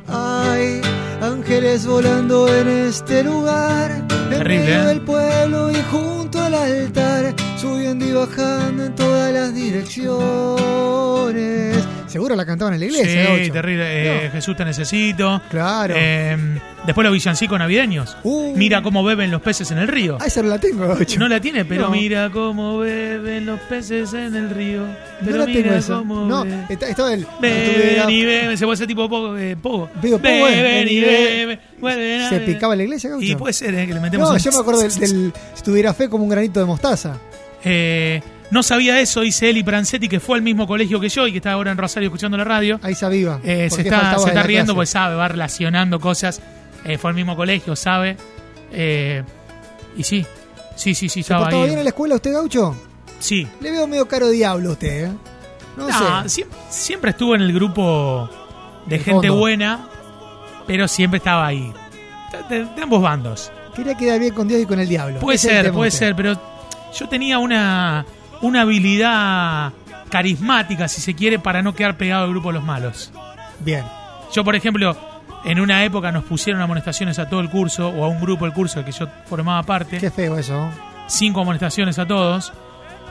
Ay, 0.08 0.82
ángeles 1.22 1.86
volando 1.88 2.54
en 2.54 2.68
este 2.68 3.24
lugar. 3.24 3.92
En 3.92 4.08
Terrible, 4.30 4.66
medio 4.66 4.82
¿eh? 4.82 4.86
del 4.88 5.02
pueblo 5.02 5.72
y 5.72 5.82
junto 5.90 6.40
al 6.42 6.54
altar. 6.54 7.34
Subiendo 7.58 8.06
y 8.06 8.12
bajando 8.12 8.86
en 8.86 8.94
todas 8.96 9.34
las 9.34 9.56
direcciones. 9.56 11.78
Seguro 12.12 12.36
la 12.36 12.46
cantaban 12.46 12.74
en 12.74 12.80
la 12.82 12.86
iglesia, 12.88 13.26
sí, 13.26 13.28
Gaucho. 13.40 13.54
terrible. 13.54 13.84
Eh, 13.86 14.26
No. 14.26 14.32
Jesús 14.32 14.56
te 14.56 14.66
necesito. 14.66 15.42
Claro. 15.50 15.94
Eh, 15.98 16.38
después 16.86 17.04
los 17.06 17.14
villancicos 17.14 17.58
navideños. 17.58 18.18
Uh. 18.24 18.56
Mira 18.56 18.82
cómo 18.82 19.04
beben 19.04 19.32
los 19.32 19.42
peces 19.42 19.72
en 19.72 19.78
el 19.78 19.88
río. 19.88 20.18
Ah, 20.20 20.26
esa 20.28 20.42
no 20.42 20.50
la 20.50 20.60
tengo. 20.60 20.98
No 21.18 21.28
la 21.28 21.40
tiene, 21.40 21.66
pero 21.66 21.84
No. 21.84 21.90
mira 21.92 22.30
cómo 22.32 22.80
beben 22.80 23.46
los 23.46 23.60
peces 23.62 24.14
en 24.14 24.36
el 24.36 24.50
río. 24.50 24.82
No 24.82 24.96
Pero 25.26 25.38
la 25.38 25.46
mira 25.46 25.62
tengo 25.64 25.76
esa. 25.76 25.94
cómo 25.96 26.26
No, 26.26 26.44
beben. 26.44 26.66
está- 26.70 26.90
estaba 26.90 27.14
el. 27.14 27.26
Beben 27.42 28.10
y 28.10 28.26
beben, 28.26 28.58
se 28.58 28.66
puede 28.66 28.74
hacer 28.76 28.88
tipo 28.88 29.08
pogo. 29.10 29.38
Eh, 29.38 29.56
pogo. 29.56 29.88
Pogo, 29.90 30.18
eh, 30.48 30.62
Beben 30.62 30.88
y 30.90 31.00
beben, 31.02 31.60
¿Se 32.30 32.40
picaba 32.42 32.76
la 32.76 32.84
iglesia, 32.84 33.10
Gaucho? 33.10 33.26
Y 33.26 33.36
puede 33.36 33.54
ser, 33.54 33.74
eh, 33.76 33.88
que 33.88 33.94
le 33.94 34.00
metemos 34.00 34.28
No, 34.30 34.34
un- 34.36 34.40
yo 34.42 34.52
me 34.52 34.58
acuerdo 34.60 34.82
del, 34.82 34.94
del 34.96 35.34
Si 35.56 35.64
tuviera 35.64 35.94
fe 35.94 36.10
como 36.10 36.24
un 36.24 36.30
granito 36.30 36.60
de 36.60 36.66
mostaza. 36.66 37.18
Eh, 37.64 38.22
no 38.52 38.64
sabía 38.64 39.00
eso, 39.00 39.22
dice 39.22 39.50
Eli 39.50 39.64
Pranzetti, 39.64 40.08
que 40.08 40.20
fue 40.20 40.38
al 40.38 40.42
mismo 40.44 40.68
colegio 40.68 41.00
que 41.00 41.10
yo 41.10 41.26
y 41.28 41.32
que 41.32 41.38
está 41.38 41.54
ahora 41.54 41.72
en 41.72 41.78
Rosario 41.78 42.08
escuchando 42.08 42.38
la 42.38 42.44
radio. 42.44 42.80
Ahí 42.84 42.94
se 42.96 43.06
aviva. 43.06 43.40
Eh, 43.44 43.68
¿Por 43.70 43.78
se 43.82 43.88
está, 43.88 44.18
se 44.20 44.28
está 44.28 44.44
riendo 44.44 44.74
porque 44.76 44.88
sabe, 44.88 45.16
va 45.16 45.28
relacionando 45.28 46.00
cosas. 46.00 46.42
Eh, 46.86 46.98
fue 46.98 47.10
al 47.12 47.16
mismo 47.16 47.36
colegio, 47.36 47.76
sabe. 47.76 48.18
Eh, 48.72 49.24
y 49.98 50.04
sí, 50.04 50.26
sí, 50.76 50.94
sí, 50.96 51.08
sí, 51.08 51.10
¿Se 51.10 51.20
estaba 51.22 51.42
portaba 51.44 51.64
ahí. 51.64 51.70
bien 51.70 51.80
en 51.80 51.86
la 51.86 51.90
escuela 51.90 52.16
usted, 52.16 52.34
Gaucho? 52.34 52.76
Sí. 53.20 53.48
Le 53.62 53.72
veo 53.72 53.88
medio 53.88 54.08
caro 54.08 54.30
diablo 54.30 54.70
a 54.70 54.74
usted, 54.74 55.06
¿eh? 55.06 55.12
No, 55.78 55.88
No, 55.88 56.24
sé. 56.24 56.30
siempre, 56.30 56.58
siempre 56.70 57.12
estuvo 57.12 57.36
en 57.36 57.42
el 57.42 57.54
grupo 57.54 58.30
de 58.88 58.96
El 58.98 59.04
gente 59.04 59.28
fondo. 59.28 59.40
buena, 59.42 59.88
pero 60.68 60.88
siempre 60.88 61.18
estaba 61.20 61.46
ahí. 61.48 61.72
De, 62.50 62.66
de 62.66 62.82
ambos 62.82 63.02
bandos. 63.02 63.52
Quería 63.76 63.96
quedar 63.96 64.20
bien 64.20 64.34
con 64.34 64.48
Dios 64.48 64.60
y 64.62 64.66
con 64.66 64.80
el 64.80 64.90
diablo. 64.90 65.20
Puede 65.20 65.36
Ese 65.38 65.48
ser, 65.50 65.72
puede 65.72 65.92
ser, 65.92 66.16
pero 66.16 66.34
yo 66.98 67.08
tenía 67.08 67.38
una, 67.40 68.06
una 68.42 68.62
habilidad 68.62 69.74
carismática, 70.10 70.88
si 70.88 71.02
se 71.02 71.14
quiere, 71.16 71.40
para 71.40 71.62
no 71.62 71.74
quedar 71.74 71.98
pegado 71.98 72.24
al 72.26 72.30
grupo 72.32 72.50
de 72.50 72.54
los 72.56 72.64
malos. 72.64 73.12
Bien. 73.60 73.84
Yo, 74.34 74.44
por 74.44 74.56
ejemplo, 74.56 74.96
en 75.46 75.60
una 75.60 75.84
época 75.84 76.12
nos 76.12 76.24
pusieron 76.24 76.62
amonestaciones 76.62 77.18
a 77.20 77.30
todo 77.30 77.40
el 77.40 77.50
curso, 77.50 77.88
o 77.90 78.04
a 78.04 78.08
un 78.08 78.20
grupo 78.20 78.46
del 78.46 78.54
curso 78.54 78.76
del 78.76 78.86
que 78.86 78.92
yo 78.92 79.08
formaba 79.26 79.64
parte, 79.64 79.98
Qué 80.00 80.12
feo 80.12 80.38
eso. 80.38 80.70
cinco 81.08 81.42
amonestaciones 81.42 81.98
a 82.00 82.06
todos, 82.08 82.52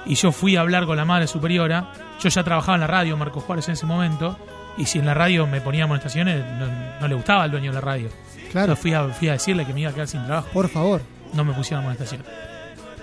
y 0.07 0.15
yo 0.15 0.33
fui 0.33 0.57
a 0.57 0.61
hablar 0.61 0.87
con 0.87 0.97
la 0.97 1.05
madre 1.05 1.27
superiora. 1.27 1.93
Yo 2.21 2.29
ya 2.29 2.43
trabajaba 2.43 2.75
en 2.77 2.81
la 2.83 2.87
radio, 2.87 3.17
Marcos 3.17 3.45
Juárez, 3.45 3.69
en 3.69 3.75
ese 3.75 3.87
momento, 3.87 4.39
y 4.77 4.85
si 4.87 4.99
en 4.99 5.07
la 5.07 5.15
radio 5.15 5.47
me 5.47 5.61
ponía 5.61 5.85
amonestaciones, 5.85 6.45
no, 6.59 6.67
no 7.01 7.09
le 7.09 7.15
gustaba 7.15 7.43
al 7.45 7.51
dueño 7.51 7.71
de 7.71 7.75
la 7.75 7.81
radio. 7.81 8.09
Claro. 8.51 8.69
Yo 8.75 8.77
fui 8.77 8.93
a, 8.95 9.05
fui 9.09 9.29
a 9.29 9.33
decirle 9.33 9.65
que 9.65 9.73
me 9.73 9.81
iba 9.81 9.91
a 9.91 9.95
quedar 9.95 10.09
sin 10.09 10.25
trabajo. 10.27 10.49
Por 10.53 10.69
favor. 10.69 11.03
No 11.35 11.45
me 11.45 11.53
pusieron 11.53 11.81
amonestación. 11.85 12.23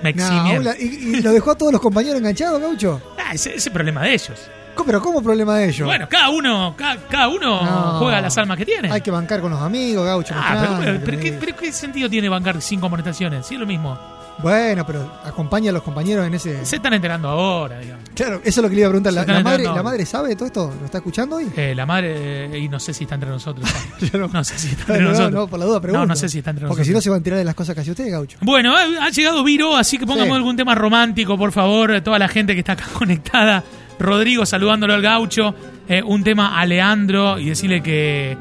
No, 0.02 0.74
y, 0.80 0.84
y 0.84 1.22
lo 1.22 1.32
dejó 1.32 1.52
a 1.52 1.56
todos 1.56 1.72
los 1.72 1.82
compañeros 1.82 2.20
enganchados, 2.20 2.62
Gaucho? 2.62 3.02
Ah, 3.18 3.34
ese, 3.34 3.56
ese 3.56 3.72
problema 3.72 4.02
de 4.04 4.14
ellos. 4.14 4.40
¿Cómo- 4.76 4.86
¿Pero 4.86 5.02
cómo 5.02 5.22
problema 5.24 5.58
de 5.58 5.70
ellos? 5.70 5.88
Bueno, 5.88 6.08
cada 6.08 6.30
uno, 6.30 6.76
cada, 6.78 6.98
cada 7.10 7.28
uno 7.30 7.62
No. 7.64 8.00
juega 8.00 8.22
las 8.22 8.38
armas 8.38 8.58
que 8.58 8.66
tiene. 8.66 8.92
Hay 8.92 9.02
que 9.02 9.10
bancar 9.12 9.42
con 9.42 9.52
los 9.52 9.62
amigos, 9.62 10.06
Gaucho. 10.06 10.36
Ah, 10.38 10.58
pero, 10.62 10.80
pero- 10.80 11.06
pero 11.06 11.20
¿qué, 11.20 11.32
pero 11.34 11.56
qué 11.56 11.72
sentido 11.72 12.10
tiene 12.10 12.30
bancar 12.30 12.62
cinco 12.62 12.86
amonestaciones? 12.86 13.46
Sí, 13.48 13.56
es 13.56 13.60
lo 13.60 13.66
mismo. 13.66 13.98
Bueno, 14.40 14.86
pero 14.86 15.12
acompaña 15.26 15.72
a 15.72 15.74
los 15.74 15.82
compañeros 15.82 16.28
en 16.28 16.34
ese... 16.36 16.64
Se 16.64 16.76
están 16.76 16.94
enterando 16.94 17.28
ahora, 17.28 17.80
digamos. 17.80 18.04
Claro, 18.14 18.36
eso 18.44 18.60
es 18.62 18.64
lo 18.64 18.70
que 18.70 18.76
le 18.76 18.82
iba 18.82 18.88
a 18.88 18.92
preguntar. 18.92 19.12
¿La, 19.14 19.26
madre. 19.44 19.64
¿La 19.64 19.82
madre 19.82 20.06
sabe 20.06 20.30
de 20.30 20.36
todo 20.36 20.46
esto? 20.46 20.74
¿Lo 20.80 20.86
está 20.86 21.00
escuchando 21.00 21.38
hoy? 21.38 21.48
Eh, 21.56 21.74
la 21.76 21.88
madre, 21.88 22.46
eh, 22.56 22.60
y 22.60 22.70
no 22.70 22.80
sé 22.80 22.94
si 22.94 23.06
está 23.06 23.16
entre 23.16 23.32
nosotros. 23.32 23.68
Yo 24.00 24.20
no- 24.20 24.28
no 24.28 24.44
sé 24.44 24.60
si 24.60 24.68
está 24.68 24.94
entre 24.94 25.02
no, 25.02 25.10
nosotros. 25.10 25.34
no, 25.34 25.48
por 25.48 25.60
la 25.60 25.66
duda 25.66 25.82
pregunto. 25.82 26.02
No, 26.06 26.06
no 26.14 26.16
sé 26.16 26.30
si 26.30 26.38
está 26.38 26.52
entre 26.52 26.68
Porque 26.68 26.84
si 26.84 26.92
no 26.92 26.96
nosotros. 26.98 27.04
se 27.04 27.10
va 27.10 27.16
a 27.16 27.18
enterar 27.18 27.40
de 27.40 27.46
las 27.46 27.56
cosas 27.56 27.74
que 27.74 27.82
hace 27.82 27.92
usted, 27.92 28.12
Gaucho. 28.12 28.38
Bueno, 28.42 28.76
ha 28.76 29.06
ha 29.06 29.10
llegado 29.10 29.44
Viro, 29.44 29.76
así 29.76 29.98
que 29.98 30.06
pongamos 30.06 30.30
Sí. 30.30 30.36
algún 30.38 30.56
tema 30.56 30.76
romántico, 30.76 31.36
por 31.38 31.52
favor. 31.52 32.00
Toda 32.02 32.20
la 32.20 32.28
gente 32.28 32.54
que 32.54 32.60
está 32.60 32.74
acá 32.74 32.86
conectada. 32.94 33.64
Rodrigo 34.00 34.46
saludándolo 34.46 34.94
al 34.94 35.02
gaucho. 35.02 35.56
Eh, 35.90 36.04
un 36.04 36.24
tema 36.24 36.60
a 36.60 36.66
Leandro 36.68 37.40
y 37.40 37.50
decirle 37.50 37.82
que 37.82 38.38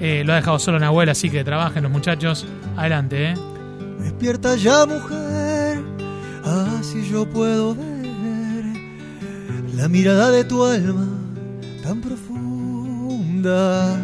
eh, 0.00 0.22
lo 0.26 0.32
ha 0.34 0.36
dejado 0.36 0.58
solo 0.58 0.78
Nahuel, 0.78 1.08
así 1.08 1.30
que 1.30 1.42
trabajen 1.42 1.82
los 1.84 1.90
muchachos. 1.92 2.44
Adelante, 2.76 3.30
¿eh? 3.30 3.34
Despierta 4.00 4.54
ya, 4.56 4.86
mujer, 4.86 5.18
así 6.44 7.08
yo 7.10 7.28
puedo 7.28 7.74
ver 7.74 8.64
la 9.74 9.88
mirada 9.88 10.30
de 10.30 10.44
tu 10.44 10.64
alma 10.64 11.06
tan 11.82 12.00
profunda 12.00 13.96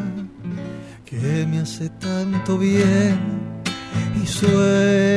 que 1.04 1.46
me 1.46 1.60
hace 1.60 1.88
tanto 1.90 2.58
bien 2.58 3.18
y 4.22 4.26
sueño 4.26 5.14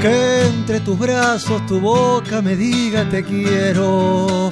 que 0.00 0.46
entre 0.46 0.80
tus 0.80 0.98
brazos 0.98 1.64
tu 1.66 1.80
boca 1.80 2.42
me 2.42 2.56
diga 2.56 3.08
te 3.08 3.22
quiero. 3.24 4.50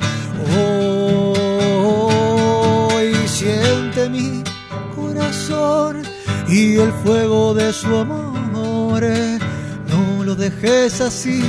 Hoy 2.97 3.15
siente 3.27 4.09
mi 4.09 4.43
corazón 4.95 6.03
y 6.49 6.77
el 6.77 6.93
fuego 7.05 7.55
de 7.55 7.73
su 7.73 7.95
amor. 7.97 8.24
Lo 10.35 10.41
dejes 10.41 11.01
así, 11.01 11.45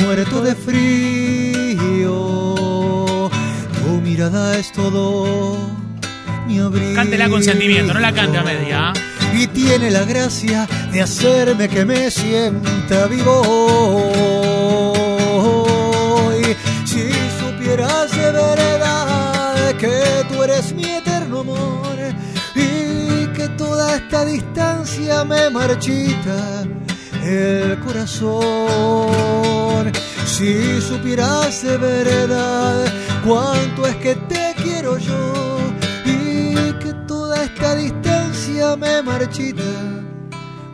muerto 0.00 0.42
de 0.42 0.56
frío. 0.56 2.10
Tu 3.78 4.00
mirada 4.02 4.58
es 4.58 4.72
todo 4.72 5.56
mi 6.48 6.58
abrigo. 6.58 6.96
Cántela 6.96 7.28
con 7.28 7.40
sentimiento, 7.44 7.94
no 7.94 8.00
la 8.00 8.12
cante 8.12 8.38
a 8.38 8.42
media. 8.42 8.92
y 9.32 9.46
tiene 9.46 9.92
la 9.92 10.04
gracia 10.04 10.66
de 10.90 11.02
hacerme 11.02 11.68
que 11.68 11.84
me 11.84 12.10
sienta 12.10 13.06
vivo. 13.06 13.42
hoy. 16.16 16.56
si 16.84 17.12
supieras 17.38 18.10
de 18.10 18.32
verdad 18.32 19.76
que 19.76 20.24
tú 20.28 20.42
eres 20.42 20.74
mi 20.74 20.84
eterno 20.84 21.42
amor 21.42 21.96
y 22.56 23.28
que 23.36 23.48
toda 23.56 23.94
esta 23.94 24.24
distancia 24.24 25.24
me 25.24 25.48
marchita 25.48 26.64
el 27.22 27.78
corazón. 27.80 29.10
Si 30.26 30.80
supieras 30.80 31.62
de 31.62 31.76
verdad 31.76 32.92
cuánto 33.24 33.86
es 33.86 33.96
que 33.96 34.14
te 34.14 34.54
quiero 34.62 34.96
yo 34.98 35.58
y 36.04 36.54
que 36.82 36.94
toda 37.06 37.44
esta 37.44 37.74
distancia 37.74 38.76
me 38.76 39.02
marchita 39.02 39.62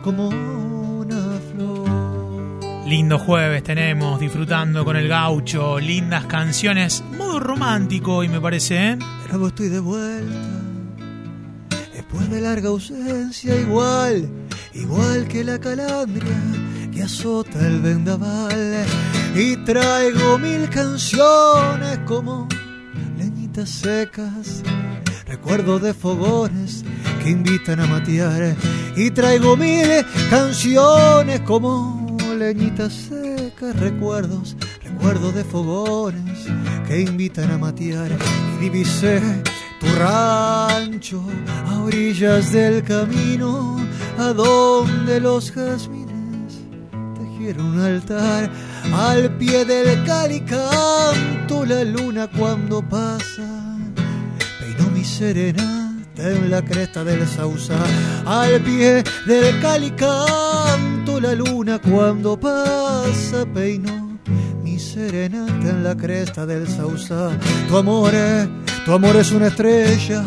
como 0.03 0.29
una 0.29 1.39
flor. 1.51 2.85
Lindo 2.87 3.19
jueves 3.19 3.63
tenemos, 3.63 4.19
disfrutando 4.19 4.85
con 4.85 4.95
el 4.95 5.09
gaucho, 5.09 5.79
lindas 5.79 6.25
canciones, 6.25 7.03
modo 7.17 7.39
romántico 7.39 8.23
y 8.23 8.29
me 8.29 8.39
parece, 8.39 8.91
¿eh? 8.91 8.99
Pero 9.23 9.47
estoy 9.47 9.67
de 9.67 9.79
vuelta. 9.79 10.35
Después 11.93 12.29
de 12.29 12.39
larga 12.39 12.69
ausencia, 12.69 13.59
igual, 13.59 14.29
igual 14.77 15.27
que 15.27 15.43
la 15.43 15.59
calandria 15.59 16.37
que 16.93 17.03
azota 17.03 17.59
el 17.67 17.81
vendaval. 17.81 18.85
Y 19.35 19.55
traigo 19.57 20.37
mil 20.37 20.69
canciones 20.69 21.99
como 22.05 22.47
leñitas 23.17 23.69
secas, 23.69 24.63
recuerdos 25.27 25.81
de 25.81 25.93
fogones 25.93 26.83
que 27.23 27.29
invitan 27.29 27.79
a 27.79 27.87
matear. 27.87 28.55
Y 28.95 29.11
traigo 29.11 29.55
mil 29.55 29.87
canciones 30.29 31.41
como 31.41 32.17
leñitas 32.37 32.93
secas, 32.93 33.75
recuerdos, 33.79 34.55
recuerdos 34.83 35.33
de 35.35 35.43
fogones 35.43 36.47
que 36.87 37.01
invitan 37.01 37.51
a 37.51 37.57
matear. 37.57 38.11
Y 38.55 38.63
divisé 38.63 39.21
tu 39.79 39.87
rancho 39.97 41.23
a 41.67 41.79
orillas 41.81 42.51
del 42.51 42.83
camino, 42.83 43.77
a 44.17 44.33
donde 44.33 45.19
los 45.19 45.51
jazmines 45.51 46.59
tejieron 47.17 47.65
un 47.67 47.79
altar. 47.79 48.49
Al 48.93 49.37
pie 49.37 49.65
del 49.65 50.03
cali 50.05 50.41
canto 50.41 51.65
la 51.65 51.83
luna 51.83 52.27
cuando 52.27 52.81
pasa, 52.81 53.77
peinó 54.59 54.89
mi 54.91 55.03
serenata 55.03 56.31
en 56.31 56.49
la 56.49 56.63
cresta 56.63 57.03
del 57.03 57.27
sausa. 57.27 57.77
Al 58.25 58.59
pie 58.61 59.03
del 59.25 59.59
cali 59.59 59.91
canto 59.91 61.19
la 61.19 61.33
luna 61.33 61.79
cuando 61.79 62.39
pasa, 62.39 63.45
peinó 63.53 64.17
mi 64.63 64.79
serenata 64.79 65.69
en 65.69 65.83
la 65.83 65.95
cresta 65.95 66.45
del 66.45 66.67
sausa. 66.67 67.29
Tu 67.67 67.77
amor, 67.77 68.11
tu 68.85 68.93
amor 68.93 69.15
es 69.17 69.31
una 69.31 69.47
estrella 69.47 70.23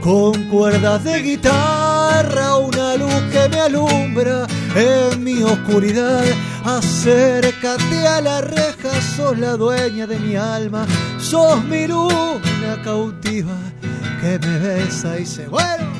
con 0.00 0.48
cuerdas 0.48 1.04
de 1.04 1.20
guitarra, 1.20 2.56
una 2.56 2.96
luz 2.96 3.22
que 3.32 3.48
me 3.48 3.60
alumbra 3.60 4.46
en 4.74 5.22
mi 5.22 5.42
oscuridad. 5.42 6.24
Acércate 6.64 8.06
a 8.06 8.20
la 8.20 8.40
reja, 8.40 8.90
sos 9.16 9.38
la 9.38 9.56
dueña 9.56 10.06
de 10.06 10.18
mi 10.18 10.36
alma, 10.36 10.86
sos 11.18 11.62
mi 11.64 11.86
luna 11.86 12.80
cautiva 12.82 13.56
que 14.20 14.38
me 14.38 14.58
besa 14.58 15.18
y 15.18 15.26
se 15.26 15.48
bueno. 15.48 15.90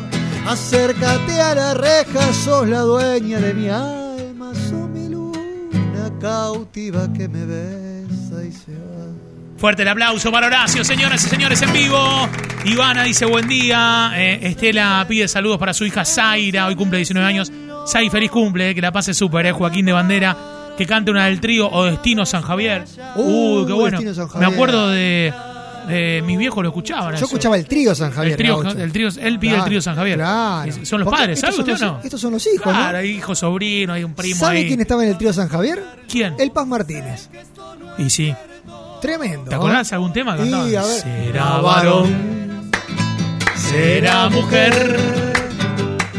Acércate 0.46 1.40
a 1.40 1.54
la 1.54 1.74
reja, 1.74 2.32
sos 2.32 2.68
la 2.68 2.80
dueña 2.80 3.38
de 3.38 3.54
mi 3.54 3.68
alma, 3.68 4.52
sos 4.54 4.88
mi 4.88 5.08
luna 5.08 6.10
cautiva 6.20 7.12
que 7.12 7.28
me 7.28 7.44
besa 7.44 8.44
y 8.44 8.52
se 8.52 8.72
va. 8.72 9.19
Fuerte 9.60 9.82
el 9.82 9.88
aplauso 9.88 10.32
para 10.32 10.46
Horacio, 10.46 10.82
señoras 10.84 11.22
y 11.24 11.28
señores, 11.28 11.60
en 11.60 11.72
vivo. 11.74 11.98
Ivana 12.64 13.04
dice 13.04 13.26
buen 13.26 13.46
día. 13.46 14.10
Eh, 14.16 14.38
Estela 14.48 15.04
pide 15.06 15.28
saludos 15.28 15.58
para 15.58 15.74
su 15.74 15.84
hija 15.84 16.02
Zaira, 16.04 16.66
hoy 16.66 16.74
cumple 16.76 16.96
19 16.96 17.26
años. 17.28 17.52
Zay, 17.86 18.08
feliz 18.08 18.30
cumple, 18.30 18.70
eh, 18.70 18.74
que 18.74 18.80
la 18.80 18.90
pase 18.90 19.12
súper, 19.12 19.44
eh. 19.46 19.52
Joaquín 19.52 19.84
de 19.84 19.92
Bandera, 19.92 20.34
que 20.78 20.86
cante 20.86 21.10
una 21.10 21.26
del 21.26 21.40
trío 21.40 21.68
o 21.70 21.84
Destino 21.84 22.24
San 22.24 22.40
Javier. 22.42 22.84
Uh, 23.16 23.20
Uh, 23.60 23.66
qué 23.66 23.72
bueno. 23.74 23.98
Destino 24.00 24.14
San 24.28 24.40
Me 24.40 24.46
acuerdo 24.46 24.88
de, 24.88 25.30
de 25.88 26.22
mis 26.24 26.38
viejos 26.38 26.62
lo 26.62 26.70
escuchaban. 26.70 27.10
Yo 27.10 27.16
eso. 27.16 27.24
escuchaba 27.26 27.56
el 27.56 27.66
trío 27.66 27.94
San 27.94 28.12
Javier. 28.12 28.32
el 28.32 28.38
trío, 28.38 28.62
el 28.62 28.92
trío, 28.92 29.08
él 29.20 29.38
pide 29.38 29.56
el 29.56 29.64
trío 29.64 29.82
San 29.82 29.94
Javier. 29.94 30.16
Claro. 30.16 30.72
Son 30.86 31.00
los 31.00 31.04
Porque 31.06 31.20
padres, 31.20 31.40
¿sabe 31.40 31.58
usted 31.58 31.74
o 31.74 31.78
no? 31.86 32.00
Estos 32.02 32.18
son 32.18 32.32
los 32.32 32.46
hijos, 32.46 32.62
Claro, 32.62 32.92
¿no? 32.92 32.98
hay 32.98 33.10
hijo, 33.10 33.34
sobrino, 33.34 33.92
hay 33.92 34.04
un 34.04 34.14
primo 34.14 34.40
¿Sabe 34.40 34.58
ahí. 34.60 34.68
quién 34.68 34.80
estaba 34.80 35.02
en 35.04 35.10
el 35.10 35.18
trío 35.18 35.34
San 35.34 35.48
Javier? 35.48 35.82
¿Quién? 36.08 36.34
El 36.38 36.50
Paz 36.50 36.66
Martínez. 36.66 37.28
Y 37.98 38.08
sí. 38.08 38.34
Tremendo. 39.00 39.48
¿Te 39.48 39.54
acordás 39.54 39.88
de 39.90 39.96
algún 39.96 40.12
tema 40.12 40.36
que 40.36 40.44
Y 40.44 40.74
a 40.74 40.82
ver. 40.82 41.00
Será 41.02 41.56
varón, 41.58 42.70
será 43.56 44.28
mujer. 44.28 44.98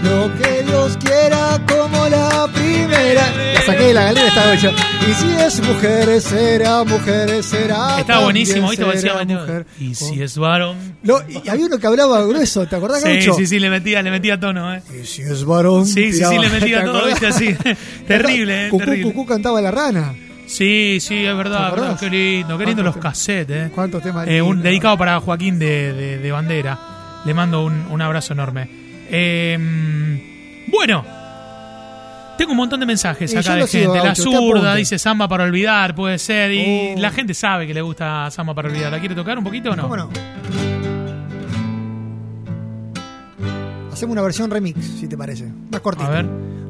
Lo 0.04 0.34
que 0.36 0.64
Dios 0.64 0.98
quiera 0.98 1.60
como 1.68 2.08
la 2.10 2.48
primera. 2.54 3.22
La 3.54 3.62
saqué 3.62 3.84
de 3.86 3.94
la 3.94 4.04
galera 4.06 4.28
esta 4.28 4.52
ocho. 4.52 4.72
Y 5.08 5.14
si 5.14 5.32
es 5.32 5.62
mujer, 5.68 6.22
será 6.22 6.84
mujer, 6.84 7.44
será. 7.44 8.00
Está 8.00 8.20
buenísimo, 8.20 8.70
¿viste? 8.70 8.98
será 8.98 9.24
mujer. 9.24 9.66
Y 9.80 9.94
si 9.96 10.22
es 10.22 10.38
varón. 10.38 10.78
No, 11.04 11.18
y 11.30 11.48
había 11.48 11.66
uno 11.68 11.78
que 11.78 11.88
hablaba 11.88 12.24
grueso, 12.26 12.66
¿te 12.68 12.76
acordás, 12.76 13.02
Sí, 13.04 13.10
Gaucho? 13.10 13.34
sí, 13.36 13.46
sí, 13.48 13.60
le 13.60 13.70
metía, 13.70 14.02
le 14.02 14.10
metía 14.12 14.40
tono, 14.40 14.74
¿eh? 14.74 14.82
Y 15.02 15.06
si 15.06 15.22
es 15.22 15.46
varón. 15.46 15.86
Sí, 15.86 16.12
sí, 16.14 16.24
sí, 16.24 16.38
le 16.38 16.50
metía 16.50 16.80
¿te 16.80 16.86
todo, 16.86 17.06
viste, 17.06 17.28
así. 17.28 17.56
terrible, 18.08 18.68
¿eh? 18.68 18.70
Cucú, 18.70 18.86
terrible. 18.86 19.14
Cucú 19.14 19.26
cantaba 19.28 19.62
la 19.62 19.72
rana. 19.72 20.14
Sí, 20.52 20.98
sí, 21.00 21.26
es 21.26 21.36
verdad, 21.38 21.74
¿Te 21.74 21.80
verdad. 21.80 22.00
Qué 22.00 22.10
lindo, 22.10 22.58
qué 22.58 22.66
lindo 22.66 22.84
los 22.84 22.94
¿Cuántos 22.96 23.12
cassettes, 23.12 23.68
¿eh? 23.68 23.72
¿Cuántos 23.74 24.04
temas 24.04 24.28
Eh, 24.28 24.42
un 24.42 24.62
dedicado 24.62 24.98
para 24.98 25.20
Joaquín 25.22 25.58
de, 25.58 25.94
de- 25.94 26.18
de 26.18 26.32
Bandera. 26.32 26.78
Le 27.26 27.34
mando 27.34 27.64
un, 27.64 27.86
un 27.90 28.02
abrazo 28.02 28.34
enorme. 28.34 28.68
Eh, 29.10 29.58
bueno, 30.68 31.06
tengo 32.38 32.52
un 32.52 32.58
montón 32.58 32.80
de 32.82 32.86
mensajes 32.86 33.32
Y 33.34 33.38
acá 33.38 33.56
de 33.56 33.66
sigo, 33.68 33.94
gente. 33.94 34.08
La 34.08 34.14
zurda 34.16 34.76
dice 34.76 35.00
samba 35.00 35.28
para 35.30 35.46
olvidar, 35.46 35.96
puede 35.96 36.18
ser. 36.20 36.52
Y 36.52 36.96
Oh. 36.98 37.00
la 37.00 37.12
gente 37.12 37.34
sabe 37.34 37.66
que 37.66 37.74
le 37.74 37.82
gusta 37.82 38.30
samba 38.32 38.54
para 38.54 38.68
olvidar. 38.68 38.92
¿La 38.92 39.00
quiere 39.00 39.16
tocar 39.16 39.38
un 39.38 39.44
poquito 39.46 39.72
o 39.72 39.76
no? 39.76 39.84
¿Cómo 39.84 39.96
no? 39.96 40.10
Hacemos 43.94 44.14
una 44.14 44.22
versión 44.22 44.50
remix, 44.50 44.84
si 45.00 45.08
te 45.08 45.18
parece. 45.18 45.48
Más 45.72 45.82
cortita. 45.82 46.08
A 46.08 46.10
ver. 46.12 46.26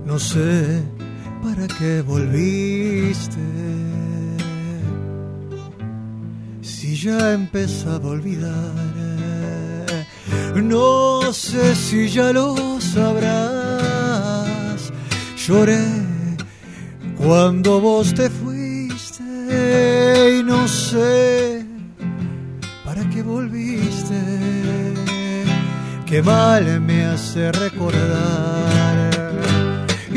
No 0.05 0.19
sé 0.19 0.81
para 1.43 1.67
qué 1.67 2.01
volviste. 2.01 3.39
Si 6.61 6.95
ya 6.95 7.31
he 7.31 7.33
empezado 7.33 8.09
a 8.09 8.11
olvidar. 8.11 8.51
No 10.55 11.33
sé 11.33 11.75
si 11.75 12.09
ya 12.09 12.31
lo 12.31 12.79
sabrás. 12.79 14.91
Lloré 15.37 15.83
cuando 17.17 17.79
vos 17.79 18.13
te 18.13 18.29
fuiste. 18.29 19.23
Y 20.37 20.43
no 20.43 20.67
sé 20.67 21.65
para 22.85 23.09
qué 23.09 23.23
volviste. 23.23 24.19
Qué 26.05 26.21
mal 26.21 26.81
me 26.81 27.05
hace 27.05 27.51
recordar. 27.53 28.70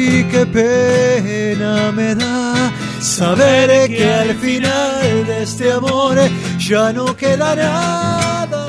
Y 0.06 0.24
qué 0.24 0.44
pena 0.44 1.90
me 1.90 2.14
da 2.14 2.70
saber 3.00 3.88
que 3.88 4.04
al 4.12 4.34
final 4.34 5.26
de 5.26 5.42
este 5.42 5.72
amor 5.72 6.18
ya 6.58 6.92
no 6.92 7.16
queda 7.16 7.56
nada 7.56 8.64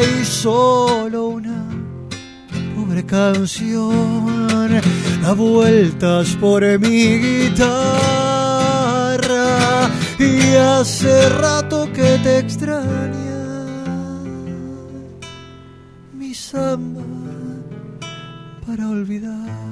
y 0.00 0.24
solo 0.24 1.28
una 1.28 1.66
pobre 2.74 3.04
canción 3.04 4.80
da 5.22 5.32
vueltas 5.34 6.34
por 6.40 6.62
mi 6.78 7.18
guitarra 7.18 7.74
y 10.18 10.54
hace 10.56 11.28
rato 11.28 11.92
que 11.92 12.18
te 12.24 12.38
extraña 12.38 13.42
mi 16.14 16.32
samba 16.32 17.02
para 18.66 18.88
olvidar. 18.88 19.63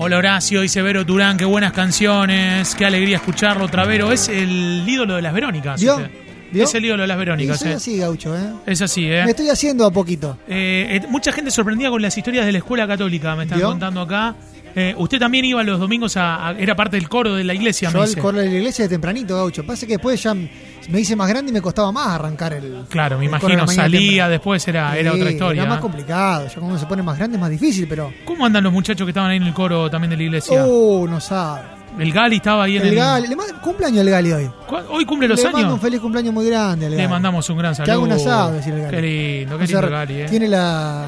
Hola 0.00 0.18
Horacio, 0.18 0.60
dice 0.60 0.80
Vero 0.80 1.04
Turán, 1.04 1.36
qué 1.36 1.44
buenas 1.44 1.72
canciones, 1.72 2.72
qué 2.76 2.86
alegría 2.86 3.16
escucharlo 3.16 3.64
otra 3.64 3.84
Vero. 3.84 4.12
Es 4.12 4.28
el 4.28 4.84
ídolo 4.88 5.16
de 5.16 5.22
las 5.22 5.34
Verónicas. 5.34 5.80
¿Vio? 5.80 5.98
este. 5.98 6.10
¿Vio? 6.52 6.64
Es 6.64 6.74
el 6.74 6.84
ídolo 6.84 7.02
de 7.02 7.08
las 7.08 7.16
Y 7.16 7.18
Verónicas. 7.18 7.58
soy 7.58 7.70
eh. 7.72 7.74
así, 7.74 7.98
gaucho, 7.98 8.36
¿eh? 8.38 8.52
Es 8.64 8.80
así, 8.80 9.06
¿eh? 9.06 9.24
Me 9.24 9.32
estoy 9.32 9.48
haciendo 9.48 9.84
a 9.84 9.90
poquito. 9.90 10.38
Eh, 10.46 11.00
eh, 11.02 11.06
mucha 11.08 11.32
gente 11.32 11.50
sorprendida 11.50 11.90
con 11.90 12.00
las 12.00 12.16
historias 12.16 12.46
de 12.46 12.52
la 12.52 12.58
escuela 12.58 12.86
católica, 12.86 13.34
me 13.34 13.42
están 13.42 13.58
¿Vio? 13.58 13.70
contando 13.70 14.00
acá. 14.02 14.36
Eh, 14.80 14.94
usted 14.96 15.18
también 15.18 15.44
iba 15.44 15.62
los 15.64 15.80
domingos 15.80 16.16
a, 16.16 16.48
a- 16.48 16.52
Era 16.52 16.76
parte 16.76 16.96
del 16.96 17.08
coro 17.08 17.34
de 17.34 17.42
la 17.44 17.52
iglesia, 17.54 17.88
me 17.88 17.94
Yo 17.94 18.02
al 18.02 18.08
dice. 18.08 18.20
correr 18.20 18.42
de 18.44 18.50
la 18.50 18.56
iglesia 18.58 18.84
de 18.84 18.88
tempranito, 18.90 19.34
gaucho. 19.34 19.64
Pasa 19.66 19.86
que 19.86 19.94
después 19.94 20.22
ya 20.22 20.34
me 20.34 21.00
hice 21.00 21.16
más 21.16 21.28
grande 21.28 21.50
y 21.50 21.52
me 21.52 21.60
costaba 21.60 21.90
más 21.90 22.06
arrancar 22.08 22.52
el. 22.52 22.84
Claro, 22.88 23.18
me 23.18 23.24
el 23.26 23.30
de 23.30 23.36
imagino, 23.36 23.66
salía, 23.66 24.00
temprano. 24.10 24.30
después 24.30 24.68
era, 24.68 24.96
era 24.96 25.12
otra 25.12 25.30
historia. 25.30 25.62
Era 25.62 25.68
más 25.70 25.78
¿eh? 25.78 25.82
complicado. 25.82 26.46
Ya 26.46 26.54
cuando 26.54 26.78
se 26.78 26.86
pone 26.86 27.02
más 27.02 27.18
grande 27.18 27.36
es 27.36 27.40
más 27.40 27.50
difícil, 27.50 27.86
pero. 27.88 28.12
¿Cómo 28.24 28.46
andan 28.46 28.62
los 28.64 28.72
muchachos 28.72 29.04
que 29.04 29.10
estaban 29.10 29.30
ahí 29.30 29.38
en 29.38 29.42
el 29.42 29.54
coro 29.54 29.90
también 29.90 30.10
de 30.10 30.16
la 30.16 30.22
iglesia? 30.22 30.64
Oh, 30.64 31.06
no 31.08 31.20
sabe. 31.20 31.62
el 31.98 32.12
Gali 32.12 32.36
estaba 32.36 32.64
ahí 32.64 32.76
en 32.76 32.82
El 32.82 32.88
el. 32.90 32.94
Gali, 32.96 33.26
le 33.28 33.34
mando 33.36 33.60
cumpleaños 33.60 34.00
al 34.00 34.10
Gali 34.10 34.32
hoy. 34.32 34.50
¿Cu- 34.68 34.76
Hoy 34.90 35.04
cumple 35.04 35.26
los 35.28 35.40
le 35.40 35.46
años. 35.48 35.60
mando 35.60 35.74
un 35.74 35.80
feliz 35.80 36.00
cumpleaños 36.00 36.32
muy 36.32 36.46
grande 36.46 36.86
al 36.86 36.92
Gali. 36.92 37.02
Le 37.02 37.08
mandamos 37.08 37.50
un 37.50 37.58
gran 37.58 37.72
Que 37.72 37.76
saludo. 37.78 37.92
haga 37.94 38.02
un 38.04 38.12
asado, 38.12 38.52
Gali. 38.52 38.90
Qué 38.90 39.02
lindo, 39.02 39.58
qué 39.58 39.64
O 39.64 39.66
sea, 39.66 39.80
lindo 39.80 39.96
Gali, 39.96 40.14
¿eh? 40.20 40.26
Tiene 40.30 40.46
la, 40.48 41.06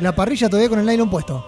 la 0.00 0.12
parrilla 0.14 0.48
todavía 0.48 0.68
con 0.68 0.80
el 0.80 0.86
nylon 0.86 1.08
puesto. 1.08 1.46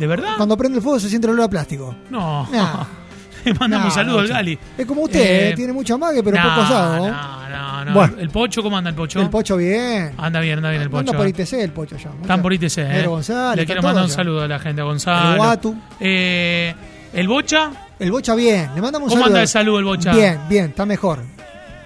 ¿De 0.00 0.06
verdad? 0.06 0.30
Cuando 0.36 0.56
prende 0.56 0.78
el 0.78 0.82
fuego 0.82 0.98
se 0.98 1.08
siente 1.08 1.26
el 1.28 1.34
olor 1.34 1.44
a 1.44 1.50
plástico. 1.50 1.94
No. 2.10 2.48
Nah. 2.50 2.84
Le 3.44 3.54
mandamos 3.54 3.84
un 3.86 3.88
Nah, 3.88 3.94
saludo 3.94 4.18
al. 4.18 4.28
Gali. 4.28 4.58
Es 4.76 4.84
como 4.86 5.02
usted, 5.02 5.20
Eh, 5.20 5.48
eh, 5.50 5.52
tiene 5.56 5.72
mucho 5.72 5.94
amague, 5.94 6.22
pero 6.22 6.36
no, 6.36 6.42
poco 6.42 6.60
asado. 6.60 7.08
No, 7.08 7.48
no, 7.48 7.84
no. 7.86 7.92
Bueno. 7.94 8.14
¿El 8.18 8.28
Pocho 8.28 8.62
cómo 8.62 8.76
anda 8.76 8.90
el 8.90 8.96
Pocho? 8.96 9.18
El 9.20 9.30
pocho 9.30 9.56
bien. 9.56 10.12
Anda 10.18 10.40
bien, 10.40 10.58
anda 10.58 10.68
bien 10.70 10.82
el 10.82 10.90
Pocho. 10.90 11.00
Anda 11.10 11.12
por 11.16 11.26
ITC 11.26 11.52
el 11.54 11.70
pocho 11.72 11.96
ya. 11.96 12.10
Están 12.20 12.42
por 12.42 12.52
ITC, 12.52 12.78
¿eh? 12.78 13.06
González, 13.06 13.56
Le 13.62 13.66
quiero 13.66 13.80
mandar 13.82 14.04
un 14.04 14.10
ya. 14.10 14.14
saludo 14.16 14.42
a 14.42 14.48
la 14.48 14.58
gente, 14.58 14.82
a 14.82 14.84
Gonzalo. 14.84 15.30
El 15.32 15.36
Guatu. 15.38 15.76
Eh, 16.00 16.74
¿El 17.14 17.28
Bocha? 17.28 17.70
El 17.98 18.10
bocha 18.12 18.34
bien. 18.34 18.70
Le 18.74 18.80
mandamos 18.82 19.06
un 19.06 19.10
¿Cómo 19.10 19.22
saludo. 19.22 19.26
anda 19.36 19.42
el 19.42 19.48
saludo 19.48 19.78
el 19.78 19.84
Bocha? 19.86 20.12
Bien, 20.12 20.38
bien, 20.48 20.64
está 20.66 20.84
mejor. 20.86 21.20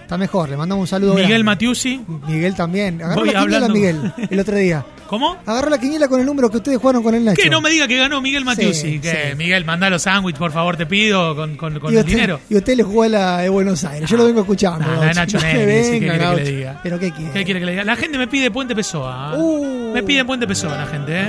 Está 0.02 0.18
mejor, 0.18 0.48
le 0.50 0.56
mandamos 0.56 0.82
un 0.82 0.86
saludo. 0.88 1.12
Miguel 1.14 1.28
grande. 1.28 1.44
Matiusi. 1.44 2.04
Miguel 2.26 2.54
también. 2.54 3.00
Agarró 3.00 3.20
Voy 3.20 3.30
la 3.32 3.40
quiniela 3.40 3.66
hablando- 3.66 3.74
Miguel 3.74 4.12
el 4.28 4.40
otro 4.40 4.56
día. 4.56 4.84
¿Cómo? 5.14 5.36
Agarró 5.46 5.70
la 5.70 5.78
quiniela 5.78 6.08
con 6.08 6.18
el 6.18 6.26
número 6.26 6.50
que 6.50 6.56
ustedes 6.56 6.78
jugaron 6.78 7.00
con 7.00 7.14
el 7.14 7.24
Nacho. 7.24 7.40
Que 7.40 7.48
no 7.48 7.60
me 7.60 7.70
diga 7.70 7.86
que 7.86 7.96
ganó 7.96 8.20
Miguel 8.20 8.44
Matiusi. 8.44 8.94
Sí, 8.94 8.98
que 8.98 9.28
sí. 9.30 9.36
Miguel, 9.36 9.64
manda 9.64 9.88
los 9.88 10.02
sándwiches, 10.02 10.40
por 10.40 10.50
favor, 10.50 10.76
te 10.76 10.86
pido, 10.86 11.36
con, 11.36 11.56
con, 11.56 11.76
el 11.76 11.84
usted, 11.84 12.04
dinero. 12.04 12.40
Y 12.50 12.56
usted 12.56 12.76
le 12.76 12.82
jugó 12.82 13.04
a 13.04 13.08
la 13.08 13.38
de 13.38 13.48
Buenos 13.48 13.84
Aires. 13.84 14.10
Yo 14.10 14.16
lo 14.16 14.24
vengo 14.24 14.40
escuchando. 14.40 14.84
No, 14.84 14.96
la 14.96 15.06
de. 15.06 15.14
Nacho 15.14 15.38
No 15.38 15.44
Negri, 15.44 15.84
sí, 15.84 16.00
¿qué 16.00 16.10
venga, 16.10 16.18
quiere 16.18 16.34
que 16.34 16.50
le 16.50 16.56
diga? 16.56 16.80
Pero 16.82 16.98
qué 16.98 17.12
quiere. 17.12 17.32
¿Qué 17.32 17.44
quiere 17.44 17.60
que 17.60 17.66
le 17.66 17.72
diga? 17.72 17.84
La 17.84 17.94
gente 17.94 18.18
me 18.18 18.26
pide 18.26 18.50
Puente 18.50 18.74
Pessoa. 18.74 19.34
¿eh? 19.34 19.38
Uh. 19.38 19.92
Me 19.94 20.02
pide 20.02 20.24
Puente 20.24 20.48
Pessoa 20.48 20.76
la 20.76 20.86
gente, 20.86 21.20
¿eh? 21.20 21.26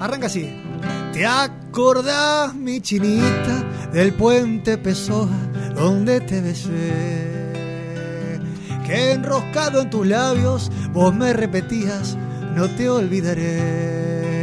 Arranca 0.00 0.26
así. 0.26 0.52
¿Te 1.12 1.24
acordás, 1.24 2.52
mi 2.52 2.80
chinita, 2.80 3.64
del 3.92 4.12
puente 4.14 4.76
Pessoa 4.76 5.28
donde 5.76 6.20
te 6.20 6.40
besé? 6.40 7.22
Que 8.84 9.12
enroscado 9.12 9.82
en 9.82 9.90
tus 9.90 10.04
labios 10.04 10.72
vos 10.92 11.14
me 11.14 11.32
repetías, 11.32 12.16
no 12.54 12.68
te 12.68 12.88
olvidaré. 12.88 14.42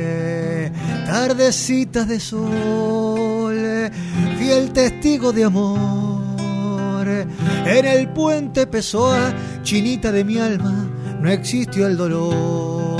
Tardecitas 1.06 2.08
de 2.08 2.20
sol, 2.20 3.90
fiel 4.38 4.72
testigo 4.72 5.32
de 5.34 5.44
amor. 5.46 6.20
En 7.66 7.86
el 7.86 8.10
puente 8.10 8.68
Pessoa, 8.68 9.34
chinita 9.64 10.12
de 10.12 10.24
mi 10.24 10.38
alma, 10.38 10.88
no 11.20 11.30
existió 11.30 11.88
el 11.88 11.98
dolor. 11.98 13.00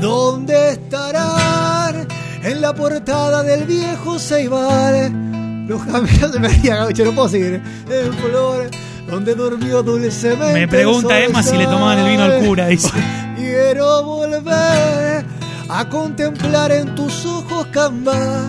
¿Dónde 0.00 0.70
estarán? 0.70 2.06
En 2.42 2.60
la 2.60 2.74
portada 2.74 3.42
del 3.42 3.64
viejo 3.64 4.18
Ceibal. 4.18 5.66
Los 5.66 5.84
caminos 5.84 6.32
se 6.32 6.38
me 6.38 6.48
haría 6.48 6.76
gaucho, 6.76 7.04
no 7.04 7.12
puedo 7.12 7.28
seguir. 7.28 7.62
En 7.90 8.12
flor, 8.14 8.70
donde 9.08 9.34
durmió 9.34 9.82
dulcemente. 9.82 10.52
Me 10.52 10.68
pregunta 10.68 11.20
Emma 11.20 11.42
si 11.42 11.56
le 11.56 11.64
tomaban 11.64 11.98
el 11.98 12.10
vino 12.10 12.22
al 12.22 12.44
cura, 12.44 12.66
dice. 12.68 12.90
Quiero 13.60 14.02
volver 14.02 15.24
a 15.70 15.88
contemplar 15.88 16.70
en 16.72 16.94
tus 16.94 17.24
ojos 17.24 17.66
camba. 17.68 18.44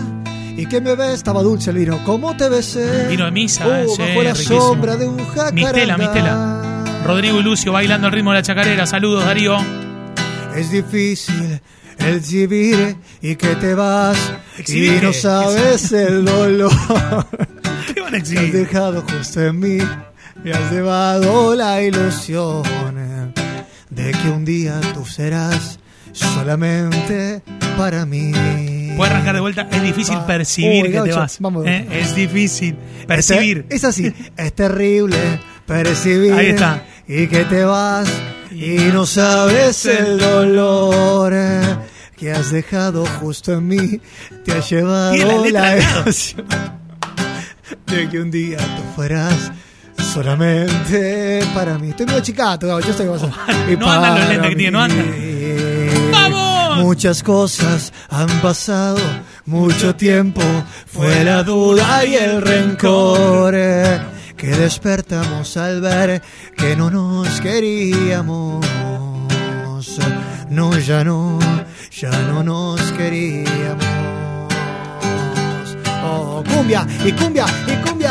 Y 0.54 0.66
que 0.66 0.82
me 0.82 0.94
ves, 0.94 1.14
estaba 1.14 1.42
dulce 1.42 1.70
el 1.70 1.78
vino. 1.78 1.98
¿Cómo 2.04 2.36
te 2.36 2.50
besé? 2.50 3.06
Vino 3.08 3.24
de 3.24 3.30
misa, 3.30 3.66
Oh, 3.66 3.72
eh, 3.74 3.86
sí, 3.88 4.02
bajo 4.02 4.22
la 4.22 4.32
riquísimo. 4.32 4.60
sombra 4.60 4.96
de 4.96 5.08
un 5.08 5.16
jacarandá. 5.28 5.52
Mistela, 5.52 5.96
Mistela. 5.96 6.82
Rodrigo 7.06 7.40
y 7.40 7.42
Lucio 7.42 7.72
bailando 7.72 8.06
al 8.08 8.12
ritmo 8.12 8.32
de 8.32 8.36
la 8.38 8.42
chacarera. 8.42 8.86
Saludos, 8.86 9.24
Darío. 9.24 9.56
Es 10.54 10.70
difícil 10.70 11.58
el 12.00 12.20
vivir 12.20 12.96
y 13.22 13.34
que 13.36 13.54
te 13.56 13.72
vas 13.74 14.18
Exhibir 14.58 15.02
y 15.02 15.06
no 15.06 15.12
sabes 15.14 15.90
el 15.92 16.22
dolor. 16.26 16.70
¿Qué 17.94 18.00
van 18.02 18.08
a 18.08 18.10
Me 18.10 18.16
has 18.18 18.30
exhibir? 18.30 18.52
dejado 18.52 19.02
justo 19.10 19.40
en 19.40 19.58
mí, 19.58 19.78
me 20.44 20.52
has 20.52 20.70
llevado 20.70 21.54
la 21.54 21.80
ilusión 21.80 22.62
de 23.98 24.12
que 24.12 24.30
un 24.30 24.44
día 24.44 24.80
tú 24.94 25.04
serás 25.04 25.80
solamente 26.12 27.42
para 27.76 28.06
mí. 28.06 28.32
Puede 28.96 29.10
arrancar 29.10 29.34
de 29.34 29.40
vuelta. 29.40 29.68
Es 29.70 29.82
difícil 29.82 30.18
percibir 30.26 30.84
Uy, 30.84 30.92
que 30.92 31.00
te 31.00 31.12
vas. 31.12 31.38
vamos. 31.40 31.66
¿eh? 31.66 31.86
Es 31.90 32.14
difícil 32.14 32.76
percibir. 33.06 33.66
Es, 33.68 33.76
es 33.78 33.84
así, 33.84 34.14
es 34.36 34.52
terrible 34.54 35.18
percibir 35.66 36.32
Ahí 36.32 36.46
está. 36.50 36.84
y 37.06 37.26
que 37.26 37.44
te 37.44 37.64
vas 37.64 38.08
y 38.52 38.76
no 38.92 39.04
sabes 39.04 39.84
el 39.86 40.18
dolor 40.18 41.34
que 42.16 42.32
has 42.32 42.50
dejado 42.50 43.04
justo 43.20 43.52
en 43.52 43.66
mí, 43.68 44.00
te 44.44 44.52
ha 44.52 44.60
llevado 44.60 45.44
la 45.50 45.50
la 45.50 45.76
emoción 46.00 46.46
de 47.86 48.08
que 48.08 48.20
un 48.20 48.30
día 48.30 48.58
tú 48.58 48.82
fueras 48.96 49.52
solamente 49.98 51.40
para 51.54 51.78
mí. 51.78 51.90
Estoy 51.90 52.06
medio 52.06 52.20
chicato, 52.20 52.80
yo 52.80 52.92
sé. 52.92 53.04
Y 53.72 53.76
No 53.76 53.90
andan 53.90 54.18
los 54.20 54.28
lentes 54.28 54.48
que 54.50 54.56
tiene, 54.56 54.70
no 54.70 54.80
andan. 54.82 55.06
¡Vamos! 56.12 56.78
Muchas 56.78 57.22
cosas 57.22 57.92
han 58.08 58.28
pasado, 58.40 58.98
mucho 59.46 59.94
tiempo 59.94 60.40
fue 60.86 61.24
la 61.24 61.42
duda 61.42 62.04
y 62.04 62.14
el 62.14 62.40
rencor 62.40 63.52
eh, 63.56 64.00
que 64.36 64.48
despertamos 64.48 65.56
al 65.56 65.80
ver 65.80 66.22
que 66.56 66.76
no 66.76 66.90
nos 66.90 67.40
queríamos. 67.40 68.64
No, 70.50 70.76
ya 70.78 71.04
no, 71.04 71.38
ya 71.90 72.10
no 72.10 72.42
nos 72.42 72.80
queríamos. 72.92 73.84
Oh, 76.04 76.42
cumbia 76.54 76.86
y 77.04 77.12
cumbia 77.12 77.46
y 77.66 77.76
cumbia. 77.86 78.10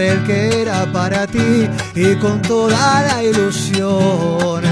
El 0.00 0.24
que 0.24 0.62
era 0.62 0.90
para 0.90 1.26
ti 1.26 1.68
y 1.94 2.14
con 2.16 2.40
toda 2.40 3.02
la 3.02 3.22
ilusión 3.22 4.62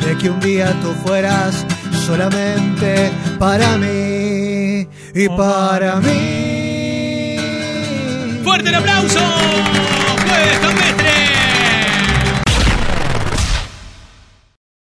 de 0.00 0.16
que 0.16 0.30
un 0.30 0.40
día 0.40 0.74
tú 0.80 0.94
fueras 1.04 1.66
solamente 2.06 3.10
para 3.38 3.76
mí 3.76 4.88
y 5.14 5.28
para 5.36 5.96
mí. 5.96 7.36
¡Fuerte 8.42 8.70
el 8.70 8.74
aplauso! 8.76 9.20